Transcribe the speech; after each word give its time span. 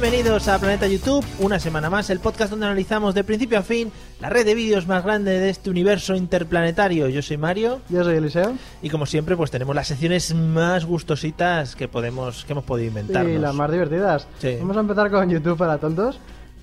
Bienvenidos 0.00 0.48
a 0.48 0.58
Planeta 0.58 0.88
YouTube, 0.88 1.24
una 1.38 1.60
semana 1.60 1.88
más, 1.88 2.10
el 2.10 2.18
podcast 2.18 2.50
donde 2.50 2.66
analizamos 2.66 3.14
de 3.14 3.22
principio 3.22 3.60
a 3.60 3.62
fin 3.62 3.92
la 4.20 4.28
red 4.28 4.44
de 4.44 4.56
vídeos 4.56 4.88
más 4.88 5.04
grande 5.04 5.38
de 5.38 5.50
este 5.50 5.70
universo 5.70 6.16
interplanetario. 6.16 7.08
Yo 7.08 7.22
soy 7.22 7.36
Mario 7.36 7.80
Yo 7.88 8.02
soy 8.02 8.16
Eliseo. 8.16 8.54
y 8.82 8.90
como 8.90 9.06
siempre 9.06 9.36
pues 9.36 9.52
tenemos 9.52 9.72
las 9.76 9.86
secciones 9.86 10.34
más 10.34 10.84
gustositas 10.84 11.76
que 11.76 11.86
podemos 11.86 12.44
que 12.44 12.52
hemos 12.52 12.64
podido 12.64 12.88
inventarnos. 12.88 13.32
Y 13.36 13.38
las 13.38 13.54
más 13.54 13.70
divertidas. 13.70 14.26
Sí. 14.40 14.56
Vamos 14.58 14.76
a 14.76 14.80
empezar 14.80 15.10
con 15.12 15.30
YouTube 15.30 15.56
para 15.56 15.78
tontos. 15.78 16.18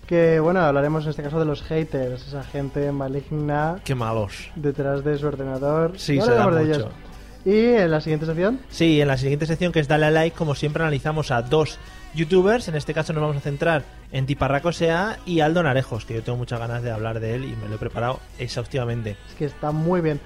Que 0.05 0.41
bueno, 0.41 0.59
hablaremos 0.59 1.05
en 1.05 1.11
este 1.11 1.23
caso 1.23 1.39
de 1.39 1.45
los 1.45 1.63
haters, 1.63 2.27
esa 2.27 2.43
gente 2.43 2.91
maligna 2.91 3.77
Qué 3.85 3.95
malos. 3.95 4.51
detrás 4.57 5.05
de 5.05 5.17
su 5.17 5.25
ordenador. 5.27 5.93
Sí, 5.97 6.17
Ya 6.17 6.25
se 6.25 6.31
da 6.31 6.51
de 6.51 6.63
ellos. 6.65 6.85
Y 7.45 7.65
en 7.75 7.89
la 7.91 8.01
siguiente 8.01 8.25
sección, 8.25 8.59
Sí, 8.69 9.01
en 9.01 9.07
la 9.07 9.17
siguiente 9.17 9.45
sección 9.45 9.71
que 9.71 9.79
es 9.79 9.87
Dale 9.87 10.05
a 10.07 10.11
Like, 10.11 10.35
como 10.37 10.53
siempre 10.55 10.83
analizamos 10.83 11.31
a 11.31 11.41
dos 11.41 11.79
youtubers, 12.13 12.67
en 12.67 12.75
este 12.75 12.93
caso 12.93 13.13
nos 13.13 13.21
vamos 13.21 13.37
a 13.37 13.41
centrar 13.41 13.83
en 14.11 14.25
Tiparraco 14.25 14.71
Sea 14.71 15.17
y 15.25 15.39
Aldo 15.39 15.63
Narejos, 15.63 16.05
que 16.05 16.13
yo 16.15 16.21
tengo 16.23 16.37
muchas 16.37 16.59
ganas 16.59 16.83
de 16.83 16.91
hablar 16.91 17.19
de 17.19 17.35
él 17.35 17.45
y 17.45 17.55
me 17.55 17.67
lo 17.67 17.75
he 17.75 17.77
preparado 17.79 18.19
exhaustivamente. 18.37 19.11
es 19.29 19.35
que 19.37 19.45
está 19.45 19.71
muy 19.71 20.01
bien. 20.01 20.19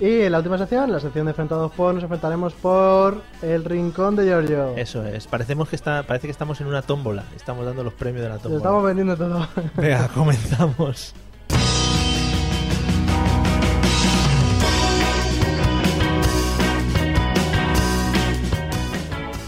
Y 0.00 0.22
en 0.22 0.32
la 0.32 0.38
última 0.38 0.58
sección, 0.58 0.90
la 0.90 0.98
sección 0.98 1.26
de 1.26 1.30
enfrentados 1.30 1.70
por, 1.72 1.94
nos 1.94 2.02
enfrentaremos 2.02 2.54
por 2.54 3.22
el 3.42 3.64
rincón 3.64 4.16
de 4.16 4.24
Giorgio. 4.24 4.74
Eso 4.76 5.04
es, 5.04 5.26
parecemos 5.26 5.68
que 5.68 5.76
está, 5.76 6.02
parece 6.04 6.26
que 6.26 6.32
estamos 6.32 6.60
en 6.60 6.66
una 6.68 6.82
tómbola, 6.82 7.24
estamos 7.36 7.64
dando 7.66 7.84
los 7.84 7.92
premios 7.92 8.22
de 8.22 8.28
la 8.30 8.36
Lo 8.36 8.40
tómbola. 8.40 8.58
estamos 8.58 8.84
vendiendo 8.84 9.16
todo. 9.16 9.46
Venga, 9.76 10.08
comenzamos. 10.14 11.14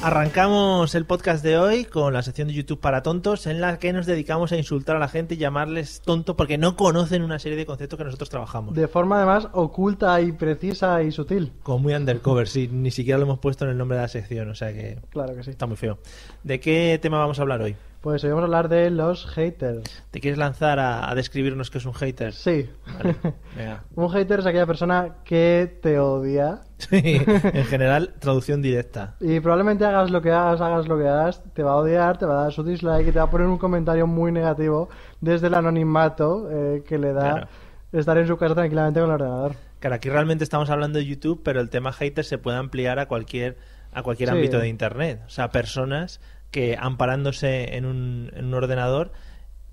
Arrancamos 0.04 0.94
el 0.94 1.06
podcast 1.06 1.42
de 1.42 1.56
hoy 1.56 1.86
con 1.86 2.12
la 2.12 2.20
sección 2.20 2.48
de 2.48 2.52
YouTube 2.52 2.78
para 2.78 3.02
tontos 3.02 3.46
en 3.46 3.62
la 3.62 3.78
que 3.78 3.90
nos 3.94 4.04
dedicamos 4.04 4.52
a 4.52 4.56
insultar 4.58 4.96
a 4.96 4.98
la 4.98 5.08
gente 5.08 5.32
y 5.32 5.38
llamarles 5.38 6.02
tonto 6.02 6.36
porque 6.36 6.58
no 6.58 6.76
conocen 6.76 7.22
una 7.22 7.38
serie 7.38 7.56
de 7.56 7.64
conceptos 7.64 7.96
que 7.96 8.04
nosotros 8.04 8.28
trabajamos. 8.28 8.74
de 8.74 8.86
forma 8.86 9.16
además 9.16 9.48
oculta 9.54 10.20
y 10.20 10.32
precisa 10.32 11.02
y 11.02 11.10
sutil. 11.10 11.54
Como 11.62 11.78
muy 11.78 11.94
undercover, 11.94 12.46
sí, 12.48 12.68
ni 12.70 12.90
siquiera 12.90 13.16
lo 13.16 13.24
hemos 13.24 13.38
puesto 13.38 13.64
en 13.64 13.70
el 13.70 13.78
nombre 13.78 13.96
de 13.96 14.02
la 14.02 14.08
sección, 14.08 14.50
o 14.50 14.54
sea 14.54 14.74
que 14.74 14.98
Claro 15.08 15.34
que 15.36 15.42
sí. 15.42 15.48
está 15.52 15.64
muy 15.66 15.76
feo. 15.76 15.98
¿De 16.42 16.60
qué 16.60 16.98
tema 17.00 17.18
vamos 17.18 17.38
a 17.38 17.42
hablar 17.42 17.62
hoy? 17.62 17.74
Pues 18.04 18.22
hoy 18.22 18.28
vamos 18.28 18.42
a 18.42 18.44
hablar 18.44 18.68
de 18.68 18.90
los 18.90 19.24
haters. 19.28 20.04
¿Te 20.10 20.20
quieres 20.20 20.36
lanzar 20.36 20.78
a, 20.78 21.08
a 21.10 21.14
describirnos 21.14 21.70
qué 21.70 21.78
es 21.78 21.86
un 21.86 21.94
hater? 21.94 22.34
Sí. 22.34 22.68
Vale, 22.98 23.16
venga. 23.56 23.84
Un 23.94 24.10
hater 24.10 24.40
es 24.40 24.46
aquella 24.46 24.66
persona 24.66 25.14
que 25.24 25.78
te 25.82 25.98
odia 25.98 26.64
Sí, 26.76 27.00
en 27.26 27.64
general, 27.64 28.12
traducción 28.18 28.60
directa. 28.60 29.14
y 29.20 29.40
probablemente 29.40 29.86
hagas 29.86 30.10
lo 30.10 30.20
que 30.20 30.30
hagas, 30.32 30.60
hagas 30.60 30.86
lo 30.86 30.98
que 30.98 31.08
hagas, 31.08 31.42
te 31.54 31.62
va 31.62 31.70
a 31.72 31.76
odiar, 31.76 32.18
te 32.18 32.26
va 32.26 32.40
a 32.40 32.42
dar 32.42 32.52
su 32.52 32.62
dislike 32.62 33.08
y 33.08 33.12
te 33.12 33.18
va 33.20 33.24
a 33.24 33.30
poner 33.30 33.46
un 33.46 33.56
comentario 33.56 34.06
muy 34.06 34.30
negativo 34.32 34.90
desde 35.22 35.46
el 35.46 35.54
anonimato 35.54 36.50
eh, 36.50 36.84
que 36.86 36.98
le 36.98 37.14
da 37.14 37.30
Claro. 37.32 37.48
estar 37.92 38.18
en 38.18 38.26
su 38.26 38.36
casa 38.36 38.54
tranquilamente 38.54 39.00
con 39.00 39.08
el 39.08 39.14
ordenador. 39.14 39.54
Claro, 39.80 39.96
aquí 39.96 40.10
realmente 40.10 40.44
estamos 40.44 40.68
hablando 40.68 40.98
de 40.98 41.06
YouTube, 41.06 41.40
pero 41.42 41.58
el 41.62 41.70
tema 41.70 41.90
hater 41.90 42.26
se 42.26 42.36
puede 42.36 42.58
ampliar 42.58 42.98
a 42.98 43.06
cualquier, 43.08 43.56
a 43.94 44.02
cualquier 44.02 44.28
Sí. 44.28 44.34
ámbito 44.34 44.58
de 44.58 44.68
Internet. 44.68 45.22
O 45.26 45.30
sea, 45.30 45.48
personas 45.50 46.20
que 46.54 46.78
amparándose 46.80 47.76
en 47.76 47.84
un, 47.84 48.30
en 48.32 48.44
un 48.44 48.54
ordenador 48.54 49.10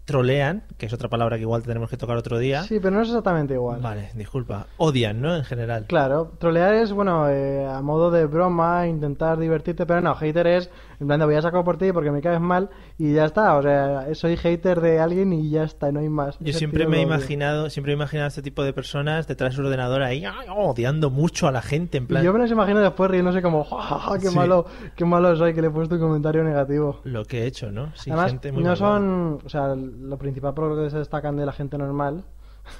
trolean, 0.05 0.63
que 0.79 0.87
es 0.87 0.93
otra 0.93 1.09
palabra 1.09 1.35
que 1.35 1.43
igual 1.43 1.61
tenemos 1.61 1.91
que 1.91 1.95
tocar 1.95 2.17
otro 2.17 2.39
día. 2.39 2.63
Sí, 2.63 2.79
pero 2.79 2.95
no 2.95 3.03
es 3.03 3.09
exactamente 3.09 3.53
igual. 3.53 3.81
Vale, 3.81 4.09
disculpa. 4.15 4.65
Odian, 4.77 5.21
¿no? 5.21 5.35
En 5.35 5.43
general. 5.43 5.85
Claro, 5.87 6.31
trolear 6.39 6.73
es, 6.73 6.91
bueno, 6.91 7.29
eh, 7.29 7.67
a 7.67 7.83
modo 7.83 8.09
de 8.09 8.25
broma, 8.25 8.87
intentar 8.87 9.37
divertirte, 9.37 9.85
pero 9.85 10.01
no, 10.01 10.15
hater 10.15 10.47
es, 10.47 10.71
en 11.01 11.07
plan, 11.07 11.19
voy 11.21 11.35
a 11.35 11.41
sacar 11.41 11.63
por 11.65 11.77
ti 11.77 11.91
porque 11.91 12.11
me 12.11 12.21
caes 12.21 12.39
mal 12.39 12.69
y 12.97 13.11
ya 13.13 13.25
está, 13.25 13.55
o 13.57 13.61
sea, 13.63 14.05
soy 14.13 14.37
hater 14.37 14.79
de 14.79 14.99
alguien 14.99 15.33
y 15.33 15.49
ya 15.49 15.63
está, 15.63 15.91
no 15.91 15.99
hay 15.99 16.07
más. 16.09 16.37
Yo 16.39 16.51
Ese 16.51 16.59
siempre 16.59 16.85
me 16.87 16.99
he 16.99 17.01
imaginado, 17.01 17.69
siempre 17.69 17.91
he 17.91 17.95
imaginado 17.95 18.25
a 18.25 18.27
este 18.29 18.41
tipo 18.43 18.63
de 18.63 18.71
personas 18.71 19.27
detrás 19.27 19.49
de 19.51 19.55
su 19.57 19.61
ordenador 19.63 20.03
ahí 20.03 20.23
odiando 20.55 21.09
mucho 21.09 21.47
a 21.47 21.51
la 21.51 21.61
gente, 21.63 21.97
en 21.97 22.05
plan 22.07 22.21
Y 22.21 22.25
yo 22.25 22.31
me 22.33 22.39
los 22.39 22.51
imagino 22.51 22.79
después 22.79 23.09
riéndose 23.11 23.41
como, 23.41 23.63
"Ja, 23.63 23.81
ja, 23.81 23.99
ja, 23.99 24.19
qué 24.19 24.27
Sí. 24.29 24.35
malo, 24.35 24.65
qué 24.95 25.03
malo 25.03 25.35
soy 25.35 25.53
que 25.55 25.61
le 25.61 25.67
he 25.67 25.71
puesto 25.71 25.95
un 25.95 26.01
comentario 26.01 26.43
negativo. 26.43 27.01
lo 27.03 27.25
que 27.25 27.41
he 27.41 27.45
hecho, 27.47 27.71
¿no? 27.71 27.91
Sí, 27.95 28.11
Además, 28.11 28.31
gente 28.31 28.51
muy 28.51 28.63
no 28.63 28.75
son, 28.75 29.39
o 29.43 29.49
sea, 29.49 29.75
lo 29.75 30.17
principal 30.17 30.53
por 30.53 30.69
lo 30.69 30.83
que 30.83 30.89
se 30.91 30.99
destacan 30.99 31.35
de 31.35 31.45
la 31.47 31.51
gente 31.51 31.77
normal 31.77 32.23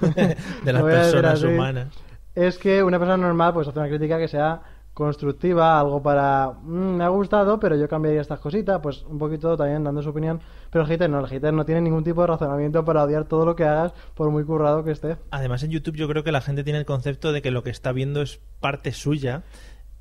de 0.64 0.72
las 0.72 0.82
personas 0.84 1.42
humanas. 1.42 1.88
es 2.34 2.56
que 2.58 2.82
una 2.82 2.98
persona 2.98 3.16
normal 3.16 3.52
pues 3.52 3.68
hace 3.68 3.78
una 3.78 3.88
crítica 3.88 4.16
que 4.18 4.28
sea 4.28 4.62
constructiva, 4.94 5.80
algo 5.80 6.02
para 6.02 6.52
"Mm, 6.62 6.96
me 6.96 7.04
ha 7.04 7.08
gustado, 7.08 7.58
pero 7.58 7.76
yo 7.76 7.88
cambiaría 7.88 8.20
estas 8.20 8.40
cositas, 8.40 8.80
pues 8.82 9.04
un 9.08 9.18
poquito 9.18 9.56
también 9.56 9.82
dando 9.84 10.02
su 10.02 10.10
opinión, 10.10 10.40
pero 10.70 10.84
el 10.84 10.88
hater 10.90 11.08
no, 11.08 11.20
el 11.20 11.26
hater 11.26 11.52
no 11.52 11.64
tiene 11.64 11.80
ningún 11.80 12.04
tipo 12.04 12.20
de 12.20 12.26
razonamiento 12.28 12.84
para 12.84 13.02
odiar 13.04 13.24
todo 13.24 13.44
lo 13.46 13.56
que 13.56 13.64
hagas 13.64 13.92
por 14.14 14.30
muy 14.30 14.44
currado 14.44 14.84
que 14.84 14.90
esté. 14.92 15.16
Además, 15.30 15.62
en 15.62 15.70
YouTube 15.70 15.96
yo 15.96 16.08
creo 16.08 16.24
que 16.24 16.32
la 16.32 16.40
gente 16.40 16.62
tiene 16.64 16.78
el 16.78 16.84
concepto 16.86 17.32
de 17.32 17.40
que 17.42 17.50
lo 17.50 17.62
que 17.62 17.70
está 17.70 17.92
viendo 17.92 18.20
es 18.22 18.40
parte 18.60 18.92
suya 18.92 19.42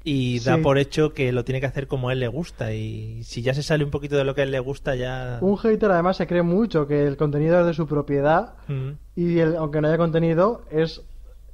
y 0.04 0.40
da 0.40 0.56
Sí. 0.56 0.62
por 0.62 0.78
hecho 0.80 1.14
que 1.14 1.32
lo 1.32 1.46
tiene 1.46 1.60
que 1.62 1.68
hacer 1.68 1.88
como 1.88 2.10
a 2.10 2.14
él 2.14 2.20
le 2.20 2.28
gusta. 2.28 2.74
Y 2.74 3.24
si 3.24 3.44
ya 3.44 3.54
se 3.54 3.62
sale 3.64 3.84
un 3.84 3.92
poquito 3.92 4.18
de 4.18 4.24
lo 4.24 4.34
que 4.36 4.42
a 4.42 4.44
él 4.46 4.52
le 4.52 4.60
gusta, 4.60 4.96
ya. 4.96 5.38
Un 5.42 5.58
hater 5.58 5.92
además 5.92 6.18
se 6.18 6.26
cree 6.28 6.42
mucho 6.42 6.88
que 6.88 7.06
el 7.06 7.18
contenido 7.18 7.60
es 7.62 7.66
de 7.68 7.74
su 7.76 7.88
propiedad 7.88 8.56
Mm. 8.68 8.90
y 9.16 9.38
el- 9.40 9.56
aunque 9.56 9.80
no 9.80 9.88
haya 9.88 9.98
contenido 9.98 10.64
es 10.72 11.04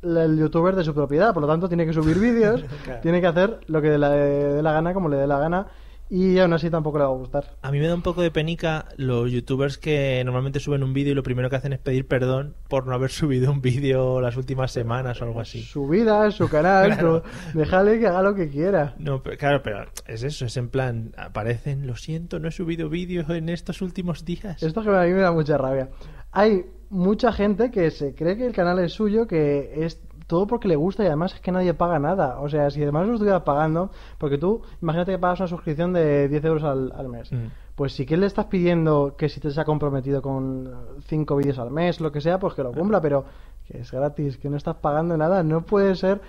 el 0.03 0.37
youtuber 0.37 0.75
de 0.75 0.83
su 0.83 0.93
propiedad, 0.93 1.33
por 1.33 1.41
lo 1.41 1.47
tanto 1.47 1.67
tiene 1.67 1.85
que 1.85 1.93
subir 1.93 2.17
vídeos, 2.19 2.63
Claro. 2.83 3.01
tiene 3.01 3.21
que 3.21 3.27
hacer 3.27 3.59
lo 3.67 3.81
que 3.81 3.97
le 3.97 4.07
dé 4.07 4.61
la 4.63 4.71
gana, 4.73 4.93
como 4.93 5.09
le 5.09 5.17
dé 5.17 5.27
la 5.27 5.39
gana 5.39 5.67
y 6.09 6.39
aún 6.39 6.53
así 6.53 6.69
tampoco 6.69 6.97
le 6.97 7.03
va 7.05 7.09
a 7.09 7.13
gustar. 7.13 7.55
A 7.61 7.71
mí 7.71 7.79
me 7.79 7.87
da 7.87 7.95
un 7.95 8.01
poco 8.01 8.21
de 8.21 8.31
penica 8.31 8.85
los 8.97 9.31
youtubers 9.31 9.77
que 9.77 10.21
normalmente 10.23 10.59
suben 10.59 10.83
un 10.83 10.93
vídeo 10.93 11.11
y 11.11 11.15
lo 11.15 11.23
primero 11.23 11.49
que 11.49 11.55
hacen 11.57 11.73
es 11.73 11.79
pedir 11.79 12.07
perdón 12.07 12.55
por 12.69 12.87
no 12.87 12.93
haber 12.93 13.09
subido 13.11 13.51
un 13.51 13.61
vídeo 13.61 14.21
las 14.21 14.37
últimas 14.37 14.71
semanas 14.71 15.21
o 15.21 15.25
algo 15.25 15.39
así. 15.41 15.61
Su 15.63 15.87
vida, 15.87 16.29
su 16.31 16.49
canal, 16.49 16.93
Claro. 16.93 17.23
su- 17.51 17.57
déjale 17.57 17.99
que 17.99 18.07
haga 18.07 18.21
lo 18.21 18.35
que 18.35 18.49
quiera. 18.49 18.95
No, 18.97 19.21
pero, 19.21 19.37
claro, 19.37 19.61
pero 19.63 19.85
es 20.07 20.23
eso, 20.23 20.45
es 20.45 20.55
en 20.57 20.69
plan, 20.69 21.13
aparecen, 21.17 21.85
lo 21.87 21.95
siento, 21.95 22.39
no 22.39 22.47
he 22.47 22.51
subido 22.51 22.89
vídeos 22.89 23.29
en 23.29 23.49
estos 23.49 23.81
últimos 23.81 24.23
días. 24.25 24.61
Esto 24.63 24.81
que 24.83 24.89
a 24.89 25.01
mí 25.03 25.11
me 25.11 25.21
da 25.21 25.31
mucha 25.31 25.57
rabia. 25.57 25.89
Hay 26.31 26.65
mucha 26.89 27.31
gente 27.33 27.69
que 27.71 27.91
se 27.91 28.15
cree 28.15 28.37
que 28.37 28.45
el 28.45 28.53
canal 28.53 28.79
es 28.79 28.93
suyo, 28.93 29.27
que 29.27 29.73
es 29.85 30.01
todo 30.27 30.45
porque 30.45 30.67
le 30.67 30.75
gusta 30.75 31.03
y 31.03 31.07
además 31.07 31.33
es 31.33 31.39
que 31.39 31.51
nadie 31.51 31.73
paga 31.73 31.99
nada. 31.99 32.39
O 32.41 32.49
sea, 32.49 32.69
si 32.69 32.83
además 32.83 33.07
lo 33.07 33.13
estuvieras 33.13 33.43
pagando, 33.43 33.89
porque 34.17 34.37
tú, 34.37 34.61
imagínate 34.81 35.13
que 35.13 35.17
pagas 35.17 35.39
una 35.39 35.47
suscripción 35.47 35.93
de 35.93 36.27
10 36.27 36.45
euros 36.45 36.63
al, 36.63 36.91
al 36.95 37.07
mes. 37.07 37.31
Mm. 37.31 37.47
Pues 37.75 37.93
si 37.93 38.05
que 38.05 38.17
le 38.17 38.25
estás 38.25 38.45
pidiendo 38.45 39.15
que 39.17 39.29
si 39.29 39.39
te 39.39 39.51
se 39.51 39.61
ha 39.61 39.65
comprometido 39.65 40.21
con 40.21 40.69
5 41.07 41.35
vídeos 41.37 41.59
al 41.59 41.71
mes, 41.71 42.01
lo 42.01 42.11
que 42.11 42.21
sea, 42.21 42.39
pues 42.39 42.53
que 42.53 42.63
lo 42.63 42.73
cumpla, 42.73 43.01
pero 43.01 43.25
que 43.65 43.79
es 43.79 43.91
gratis, 43.91 44.37
que 44.37 44.49
no 44.49 44.57
estás 44.57 44.75
pagando 44.75 45.15
nada, 45.17 45.43
no 45.43 45.61
puede 45.61 45.95
ser. 45.95 46.21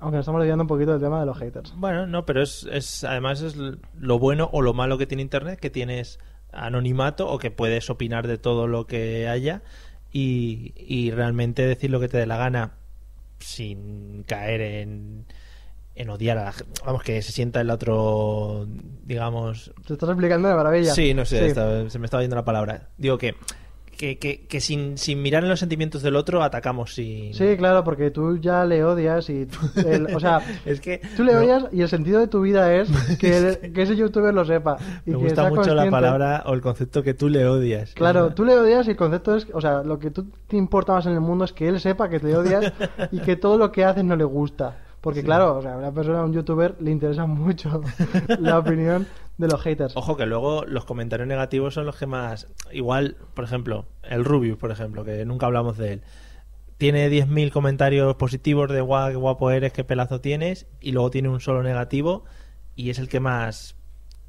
Aunque 0.00 0.16
nos 0.16 0.24
estamos 0.24 0.40
olvidando 0.40 0.62
un 0.62 0.68
poquito 0.68 0.92
del 0.92 1.00
tema 1.00 1.20
de 1.20 1.26
los 1.26 1.38
haters. 1.38 1.74
Bueno, 1.76 2.06
no, 2.06 2.26
pero 2.26 2.42
es, 2.42 2.68
es 2.70 3.04
además 3.04 3.40
es 3.40 3.56
lo 3.56 4.18
bueno 4.18 4.50
o 4.52 4.60
lo 4.60 4.74
malo 4.74 4.98
que 4.98 5.06
tiene 5.06 5.22
Internet, 5.22 5.58
que 5.58 5.70
tienes 5.70 6.18
anonimato 6.52 7.28
o 7.28 7.38
que 7.38 7.50
puedes 7.50 7.90
opinar 7.90 8.26
de 8.26 8.38
todo 8.38 8.68
lo 8.68 8.86
que 8.86 9.28
haya 9.28 9.62
y, 10.12 10.74
y 10.76 11.10
realmente 11.10 11.66
decir 11.66 11.90
lo 11.90 11.98
que 11.98 12.08
te 12.08 12.18
dé 12.18 12.26
la 12.26 12.36
gana 12.36 12.74
sin 13.40 14.22
caer 14.24 14.60
en, 14.60 15.26
en 15.94 16.10
odiar 16.10 16.38
a 16.38 16.44
la 16.44 16.52
gente. 16.52 16.80
Vamos, 16.84 17.02
que 17.02 17.20
se 17.22 17.32
sienta 17.32 17.60
el 17.60 17.70
otro, 17.70 18.66
digamos... 19.04 19.72
Te 19.86 19.92
estás 19.94 20.08
explicando 20.08 20.48
de 20.48 20.54
maravilla. 20.54 20.94
Sí, 20.94 21.14
no 21.14 21.24
sé, 21.24 21.48
Sí. 21.54 21.54
se 21.90 21.98
me 21.98 22.04
estaba 22.06 22.22
yendo 22.22 22.36
la 22.36 22.44
palabra. 22.44 22.88
Digo 22.98 23.18
que, 23.18 23.34
que, 23.94 24.18
que, 24.18 24.46
que 24.46 24.60
sin, 24.60 24.98
sin 24.98 25.22
mirar 25.22 25.42
en 25.42 25.48
los 25.48 25.60
sentimientos 25.60 26.02
del 26.02 26.16
otro 26.16 26.42
atacamos 26.42 26.94
sin... 26.94 27.32
Sí, 27.34 27.56
claro, 27.56 27.84
porque 27.84 28.10
tú 28.10 28.38
ya 28.38 28.64
le 28.64 28.84
odias 28.84 29.28
y... 29.30 29.46
el- 29.86 30.14
o 30.14 30.20
sea, 30.20 30.40
Es 30.64 30.80
que 30.80 31.00
tú 31.16 31.24
le 31.24 31.32
no, 31.32 31.40
odias 31.40 31.66
y 31.72 31.82
el 31.82 31.88
sentido 31.88 32.20
de 32.20 32.28
tu 32.28 32.40
vida 32.42 32.74
es 32.74 32.88
que, 33.18 33.36
el- 33.36 33.72
que 33.72 33.82
ese 33.82 33.96
youtuber 33.96 34.32
lo 34.34 34.44
sepa. 34.44 34.76
Y 35.06 35.10
me 35.10 35.16
que 35.18 35.22
gusta 35.24 35.48
mucho 35.50 35.74
la 35.74 35.90
palabra 35.90 36.42
o 36.46 36.54
el 36.54 36.60
concepto 36.60 37.02
que 37.02 37.14
tú 37.14 37.28
le 37.28 37.46
odias. 37.46 37.94
Claro, 37.94 38.34
tú 38.34 38.44
le 38.44 38.56
odias 38.58 38.86
y 38.86 38.90
el 38.90 38.96
concepto 38.96 39.36
es, 39.36 39.46
o 39.52 39.60
sea, 39.60 39.82
lo 39.82 39.98
que 39.98 40.10
tú 40.10 40.26
te 40.46 40.56
importa 40.56 40.92
más 40.92 41.06
en 41.06 41.12
el 41.12 41.20
mundo 41.20 41.44
es 41.44 41.52
que 41.52 41.68
él 41.68 41.80
sepa 41.80 42.08
que 42.08 42.20
te 42.20 42.36
odias 42.36 42.72
y 43.12 43.20
que 43.20 43.36
todo 43.36 43.58
lo 43.58 43.72
que 43.72 43.84
haces 43.84 44.04
no 44.04 44.16
le 44.16 44.24
gusta. 44.24 44.78
Porque 45.04 45.22
claro, 45.22 45.58
o 45.58 45.60
sea, 45.62 45.74
a 45.74 45.76
una 45.76 45.92
persona, 45.92 46.20
a 46.20 46.24
un 46.24 46.32
youtuber, 46.32 46.76
le 46.80 46.90
interesa 46.90 47.26
mucho 47.26 47.82
la 48.38 48.58
opinión 48.60 49.06
de 49.36 49.48
los 49.48 49.60
haters. 49.60 49.94
Ojo 49.98 50.16
que 50.16 50.24
luego 50.24 50.64
los 50.64 50.86
comentarios 50.86 51.28
negativos 51.28 51.74
son 51.74 51.84
los 51.84 51.96
que 51.96 52.06
más... 52.06 52.48
Igual, 52.72 53.18
por 53.34 53.44
ejemplo, 53.44 53.84
el 54.02 54.24
Rubius, 54.24 54.56
por 54.56 54.70
ejemplo, 54.70 55.04
que 55.04 55.26
nunca 55.26 55.44
hablamos 55.44 55.76
de 55.76 55.92
él. 55.92 56.02
Tiene 56.78 57.10
10.000 57.10 57.52
comentarios 57.52 58.16
positivos 58.16 58.70
de 58.70 58.80
guau, 58.80 59.10
qué 59.10 59.16
guapo 59.16 59.50
eres, 59.50 59.74
qué 59.74 59.84
pelazo 59.84 60.22
tienes, 60.22 60.66
y 60.80 60.92
luego 60.92 61.10
tiene 61.10 61.28
un 61.28 61.40
solo 61.40 61.62
negativo, 61.62 62.24
y 62.74 62.88
es 62.88 62.98
el 62.98 63.10
que 63.10 63.20
más... 63.20 63.76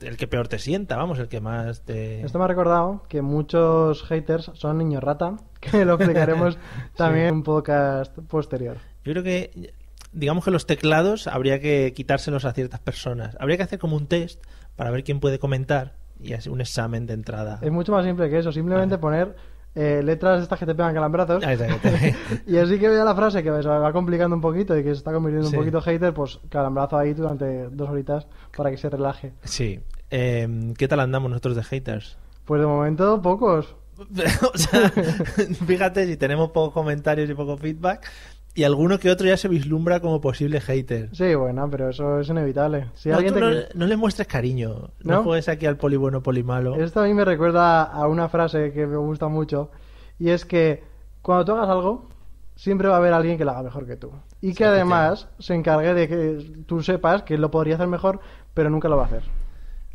El 0.01 0.17
que 0.17 0.27
peor 0.27 0.49
te 0.49 0.59
sienta, 0.59 0.97
vamos, 0.97 1.19
el 1.19 1.29
que 1.29 1.39
más 1.39 1.83
te... 1.85 2.21
Esto 2.21 2.37
me 2.37 2.43
ha 2.43 2.49
recordado 2.49 3.03
que 3.07 3.21
muchos 3.21 4.03
haters 4.03 4.51
son 4.55 4.77
niños 4.77 5.01
rata, 5.01 5.37
que 5.61 5.85
lo 5.85 5.93
explicaremos 5.93 6.57
también 6.97 7.27
en 7.27 7.35
un 7.35 7.43
podcast 7.43 8.13
posterior. 8.27 8.77
Yo 9.05 9.13
creo 9.13 9.23
que, 9.23 9.73
digamos 10.15 10.43
que 10.45 10.51
los 10.51 10.65
teclados 10.65 11.27
habría 11.27 11.59
que 11.59 11.93
quitárselos 11.95 12.45
a 12.45 12.53
ciertas 12.53 12.79
personas. 12.79 13.37
Habría 13.39 13.57
que 13.57 13.63
hacer 13.63 13.79
como 13.79 13.95
un 13.95 14.07
test 14.07 14.43
para 14.75 14.89
ver 14.89 15.03
quién 15.03 15.19
puede 15.19 15.37
comentar 15.39 15.93
y 16.19 16.33
así 16.33 16.49
un 16.49 16.61
examen 16.61 17.05
de 17.05 17.13
entrada. 17.13 17.59
Es 17.61 17.71
mucho 17.71 17.91
más 17.91 18.05
simple 18.05 18.29
que 18.29 18.39
eso, 18.39 18.51
simplemente 18.51 18.97
poner 18.97 19.35
eh, 19.75 20.01
letras 20.03 20.41
estas 20.41 20.57
que 20.57 20.65
te 20.65 20.73
pegan 20.73 20.93
calambrazos. 20.93 21.43
Ah, 21.45 21.53
y 22.47 22.57
así 22.57 22.79
que 22.79 22.87
vea 22.87 23.03
la 23.03 23.13
frase 23.15 23.43
que 23.43 23.49
se 23.61 23.67
va 23.67 23.91
complicando 23.91 24.35
un 24.35 24.41
poquito 24.41 24.77
y 24.77 24.83
que 24.83 24.89
se 24.89 24.97
está 24.99 25.11
convirtiendo 25.11 25.49
Sí. 25.49 25.55
un 25.55 25.61
poquito 25.61 25.81
hater, 25.81 26.13
pues 26.13 26.39
calambrazo 26.49 26.97
ahí 26.97 27.13
durante 27.13 27.69
dos 27.69 27.89
horitas 27.89 28.25
para 28.55 28.71
que 28.71 28.77
se 28.77 28.89
relaje. 28.89 29.33
sí. 29.43 29.79
Eh, 30.11 30.47
¿Qué 30.77 30.87
tal 30.87 30.99
andamos 30.99 31.31
nosotros 31.31 31.55
de 31.55 31.63
haters? 31.63 32.17
Pues 32.45 32.61
de 32.61 32.67
momento 32.67 33.19
pocos. 33.23 33.75
o 34.53 34.57
sea, 34.57 34.89
fíjate 35.65 36.05
si 36.05 36.15
tenemos 36.15 36.51
pocos 36.51 36.73
comentarios 36.73 37.29
y 37.29 37.33
poco 37.33 37.57
feedback 37.57 38.05
y 38.55 38.63
alguno 38.63 38.97
que 38.99 39.11
otro 39.11 39.27
ya 39.27 39.37
se 39.37 39.47
vislumbra 39.47 39.99
como 39.99 40.21
posible 40.21 40.61
hater. 40.61 41.09
Sí, 41.13 41.35
bueno, 41.35 41.69
pero 41.69 41.89
eso 41.89 42.19
es 42.19 42.29
inevitable. 42.29 42.89
Si 42.95 43.09
no, 43.09 43.15
alguien 43.15 43.33
tú 43.33 43.39
te 43.39 43.45
no, 43.45 43.61
no 43.73 43.85
le 43.85 43.97
muestres 43.97 44.27
cariño. 44.27 44.91
No, 45.03 45.15
¿No? 45.15 45.23
juegues 45.23 45.49
aquí 45.49 45.65
al 45.65 45.77
poli 45.77 45.97
bueno, 45.97 46.23
poli 46.23 46.41
malo. 46.41 46.75
Esto 46.75 47.01
a 47.01 47.03
mí 47.03 47.13
me 47.13 47.25
recuerda 47.25 47.83
a 47.83 48.07
una 48.07 48.29
frase 48.29 48.71
que 48.71 48.87
me 48.87 48.97
gusta 48.97 49.27
mucho 49.27 49.71
y 50.17 50.29
es 50.29 50.45
que 50.45 50.83
cuando 51.21 51.45
tú 51.45 51.51
hagas 51.51 51.69
algo 51.69 52.07
siempre 52.55 52.87
va 52.87 52.95
a 52.95 52.97
haber 52.97 53.13
alguien 53.13 53.37
que 53.37 53.43
lo 53.43 53.51
haga 53.51 53.63
mejor 53.63 53.85
que 53.85 53.97
tú 53.97 54.11
y 54.39 54.49
que 54.53 54.63
Sí, 54.63 54.63
además 54.63 55.27
se 55.39 55.53
encargue 55.53 55.93
de 55.93 56.07
que 56.07 56.63
tú 56.65 56.81
sepas 56.81 57.23
que 57.23 57.33
él 57.33 57.41
lo 57.41 57.51
podría 57.51 57.75
hacer 57.75 57.87
mejor 57.87 58.21
pero 58.53 58.69
nunca 58.69 58.87
lo 58.87 58.95
va 58.95 59.03
a 59.03 59.07
hacer. 59.07 59.23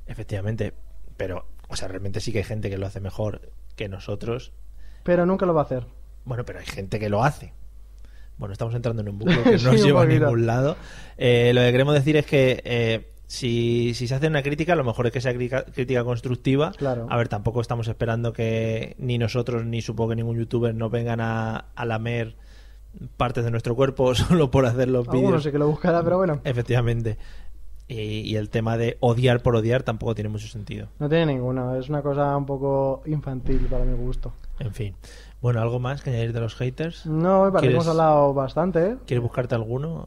Efectivamente. 0.07 0.75
Pero, 1.17 1.47
o 1.69 1.77
sea, 1.77 1.89
realmente 1.89 2.21
sí 2.21 2.31
que 2.31 2.39
hay 2.39 2.45
gente 2.45 2.71
que 2.71 2.79
lo 2.79 2.87
hace 2.87 3.01
mejor 3.01 3.53
que 3.75 3.89
nosotros. 3.89 4.53
Pero 5.03 5.27
nunca 5.27 5.47
lo 5.47 5.55
va 5.55 5.63
a 5.63 5.65
hacer. 5.65 5.87
Bueno, 6.25 6.45
pero 6.45 6.59
hay 6.59 6.67
gente 6.67 6.99
que 6.99 7.09
lo 7.09 7.25
hace. 7.25 7.55
Bueno, 8.41 8.55
estamos 8.55 8.75
entrando 8.75 9.03
en 9.03 9.11
un 9.11 9.19
bucle 9.19 9.43
que 9.45 9.59
no 9.59 9.73
nos 9.73 9.85
lleva 9.85 10.03
a 10.03 10.07
ningún 10.07 10.47
lado. 10.47 10.77
Eh, 11.19 11.53
lo 11.55 11.61
que 11.61 11.73
queremos 11.73 11.93
decir 11.93 12.17
es 12.17 12.25
que 12.25 12.63
eh, 12.65 13.13
si, 13.27 13.93
si 13.93 14.09
se 14.09 14.15
hace 14.15 14.29
una 14.29 14.43
crítica, 14.43 14.75
lo 14.75 14.83
mejor 14.83 15.07
es 15.07 15.13
que 15.13 15.21
sea 15.21 15.35
crítica, 15.35 15.67
crítica 15.67 16.03
constructiva. 16.05 16.73
Claro. 16.73 17.07
A 17.11 17.19
ver, 17.19 17.29
tampoco 17.29 17.61
estamos 17.61 17.87
esperando 17.87 18.33
que 18.33 18.97
ni 18.99 19.19
nosotros 19.19 19.67
ni 19.67 19.83
supongo 19.83 20.11
que 20.11 20.17
ningún 20.17 20.39
youtuber 20.39 20.75
nos 20.75 20.91
vengan 20.91 21.21
a, 21.21 21.67
a 21.75 21.85
lamer 21.85 22.35
partes 23.19 23.45
de 23.45 23.51
nuestro 23.51 23.77
cuerpo 23.77 24.15
solo 24.17 24.51
por 24.51 24.65
hacer 24.65 24.89
los 24.89 25.07
vídeos. 25.07 25.43
sí 25.43 25.53
que 25.53 25.59
lo 25.59 25.69
buscará, 25.69 26.03
pero 26.03 26.17
bueno, 26.17 26.41
Efectivamente. 26.45 27.19
Y, 27.93 28.21
y 28.21 28.37
el 28.37 28.51
tema 28.51 28.77
de 28.77 28.97
odiar 29.01 29.43
por 29.43 29.57
odiar 29.57 29.83
tampoco 29.83 30.15
tiene 30.15 30.31
mucho 30.31 30.47
sentido. 30.47 30.87
no 31.01 31.09
tiene 31.09 31.27
ninguno. 31.27 31.75
Es 31.75 31.89
una 31.89 32.03
cosa 32.03 32.37
un 32.37 32.47
poco 32.47 33.03
infantil 33.07 33.67
para 33.69 33.85
mi 33.85 33.97
gusto. 33.97 34.33
En 34.61 34.73
fin. 34.73 34.95
Bueno, 35.43 35.61
¿algo 35.61 35.81
más 35.81 36.01
que 36.03 36.11
añadir 36.11 36.33
de 36.33 36.39
los 36.41 36.55
haters? 36.55 37.05
No, 37.07 37.41
parece 37.41 37.53
que 37.53 37.59
¿Quieres- 37.61 37.75
hemos 37.75 37.89
hablado 37.89 38.33
bastante. 38.33 38.87
¿eh? 38.91 38.97
¿Quieres 39.07 39.23
buscarte 39.23 39.57
alguno 39.57 40.07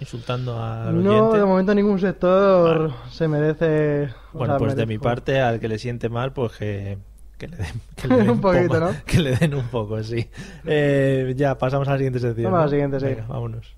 insultando 0.00 0.60
al 0.62 1.02
No, 1.02 1.10
oyente? 1.28 1.38
de 1.38 1.44
momento 1.46 1.74
ningún 1.74 1.98
sector 1.98 2.78
Vale. 2.90 2.94
se 3.10 3.26
merece. 3.28 4.08
Bueno, 4.34 4.54
sea, 4.54 4.58
pues 4.58 4.76
de 4.76 4.84
mi 4.86 4.98
parte, 4.98 5.40
al 5.40 5.60
que 5.60 5.68
le 5.68 5.78
siente 5.78 6.08
mal, 6.10 6.32
pues 6.34 6.52
que, 6.58 6.98
que 7.38 7.48
le 7.48 7.56
den, 7.56 7.80
que 7.96 8.08
le 8.08 8.16
den 8.18 8.30
Un 8.30 8.40
poquito, 8.42 8.80
¿no? 8.80 8.90
Que 9.06 9.20
le 9.20 9.36
den 9.36 9.54
un 9.54 9.68
poco, 9.68 10.02
sí. 10.02 10.28
Eh, 10.66 11.32
ya, 11.36 11.56
pasamos 11.56 11.88
a 11.88 11.92
la 11.92 11.96
siguiente 11.96 12.18
sección. 12.18 12.52
Vamos 12.52 12.60
a 12.60 12.64
la 12.64 12.70
siguiente, 12.70 13.00
sí. 13.00 13.06
Venga, 13.06 13.26
vámonos. 13.28 13.74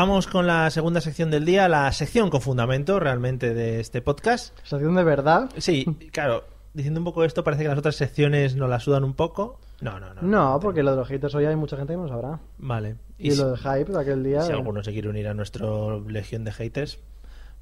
Vamos 0.00 0.26
con 0.26 0.46
la 0.46 0.70
segunda 0.70 1.02
sección 1.02 1.30
del 1.30 1.44
día, 1.44 1.68
la 1.68 1.92
sección 1.92 2.30
con 2.30 2.40
fundamento 2.40 2.98
realmente 2.98 3.52
de 3.52 3.80
este 3.80 4.00
podcast. 4.00 4.58
Sección 4.62 4.94
de 4.94 5.04
verdad. 5.04 5.50
Sí, 5.58 5.84
claro, 6.10 6.44
diciendo 6.72 7.00
un 7.00 7.04
poco 7.04 7.22
esto, 7.22 7.44
parece 7.44 7.64
que 7.64 7.68
las 7.68 7.76
otras 7.76 7.96
secciones 7.96 8.56
nos 8.56 8.70
la 8.70 8.80
sudan 8.80 9.04
un 9.04 9.12
poco. 9.12 9.60
No, 9.82 10.00
no, 10.00 10.14
no. 10.14 10.22
No, 10.22 10.58
porque 10.58 10.82
lo 10.82 10.92
de 10.92 10.96
los 10.96 11.06
haters 11.06 11.34
hoy 11.34 11.44
hay 11.44 11.54
mucha 11.54 11.76
gente 11.76 11.92
que 11.92 11.98
no 11.98 12.08
sabrá. 12.08 12.40
Vale. 12.56 12.96
Y, 13.18 13.32
si, 13.32 13.36
lo 13.36 13.50
del 13.50 13.58
hype 13.58 13.92
de 13.92 14.00
aquel 14.00 14.24
día. 14.24 14.40
si 14.40 14.52
eh, 14.52 14.54
alguno 14.54 14.82
se 14.82 14.90
quiere 14.90 15.10
unir 15.10 15.28
a 15.28 15.34
nuestro 15.34 16.00
legión 16.08 16.44
de 16.44 16.52
haters, 16.52 16.98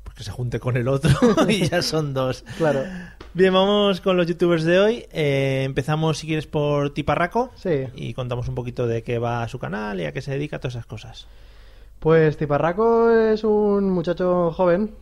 pues 0.04 0.16
que 0.18 0.22
se 0.22 0.30
junte 0.30 0.60
con 0.60 0.76
el 0.76 0.86
otro 0.86 1.10
y 1.48 1.68
ya 1.68 1.82
son 1.82 2.14
dos. 2.14 2.44
Claro. 2.56 2.84
Bien, 3.34 3.52
vamos 3.52 4.00
con 4.00 4.16
los 4.16 4.28
youtubers 4.28 4.62
de 4.62 4.78
hoy. 4.78 5.06
Eh, 5.10 5.64
empezamos, 5.64 6.18
si 6.18 6.28
quieres, 6.28 6.46
por 6.46 6.94
Tiparraco. 6.94 7.50
Sí. 7.56 7.88
Y 7.96 8.14
contamos 8.14 8.46
un 8.46 8.54
poquito 8.54 8.86
de 8.86 9.02
qué 9.02 9.18
va 9.18 9.48
su 9.48 9.58
canal 9.58 10.00
y 10.00 10.04
a 10.04 10.12
qué 10.12 10.22
se 10.22 10.30
dedica, 10.30 10.60
todas 10.60 10.74
esas 10.76 10.86
cosas. 10.86 11.26
Pues 11.98 12.36
Tiparraco 12.36 13.10
es 13.10 13.42
un 13.44 13.90
muchacho 13.90 14.52
joven 14.52 14.94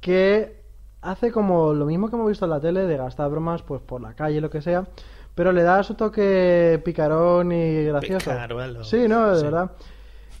que 0.00 0.62
hace 1.02 1.30
como 1.30 1.74
lo 1.74 1.84
mismo 1.86 2.08
que 2.08 2.16
hemos 2.16 2.28
visto 2.28 2.46
en 2.46 2.50
la 2.50 2.60
tele 2.60 2.86
de 2.86 2.96
gastar 2.96 3.30
bromas 3.30 3.62
pues 3.62 3.82
por 3.82 4.00
la 4.00 4.14
calle 4.14 4.40
lo 4.40 4.48
que 4.48 4.62
sea, 4.62 4.86
pero 5.34 5.52
le 5.52 5.62
da 5.62 5.82
su 5.82 5.94
toque 5.94 6.80
picarón 6.84 7.52
y 7.52 7.84
gracioso. 7.84 8.30
Picaruelo. 8.30 8.84
Sí, 8.84 9.06
no, 9.06 9.30
de 9.32 9.36
Sí. 9.38 9.44
verdad. 9.44 9.70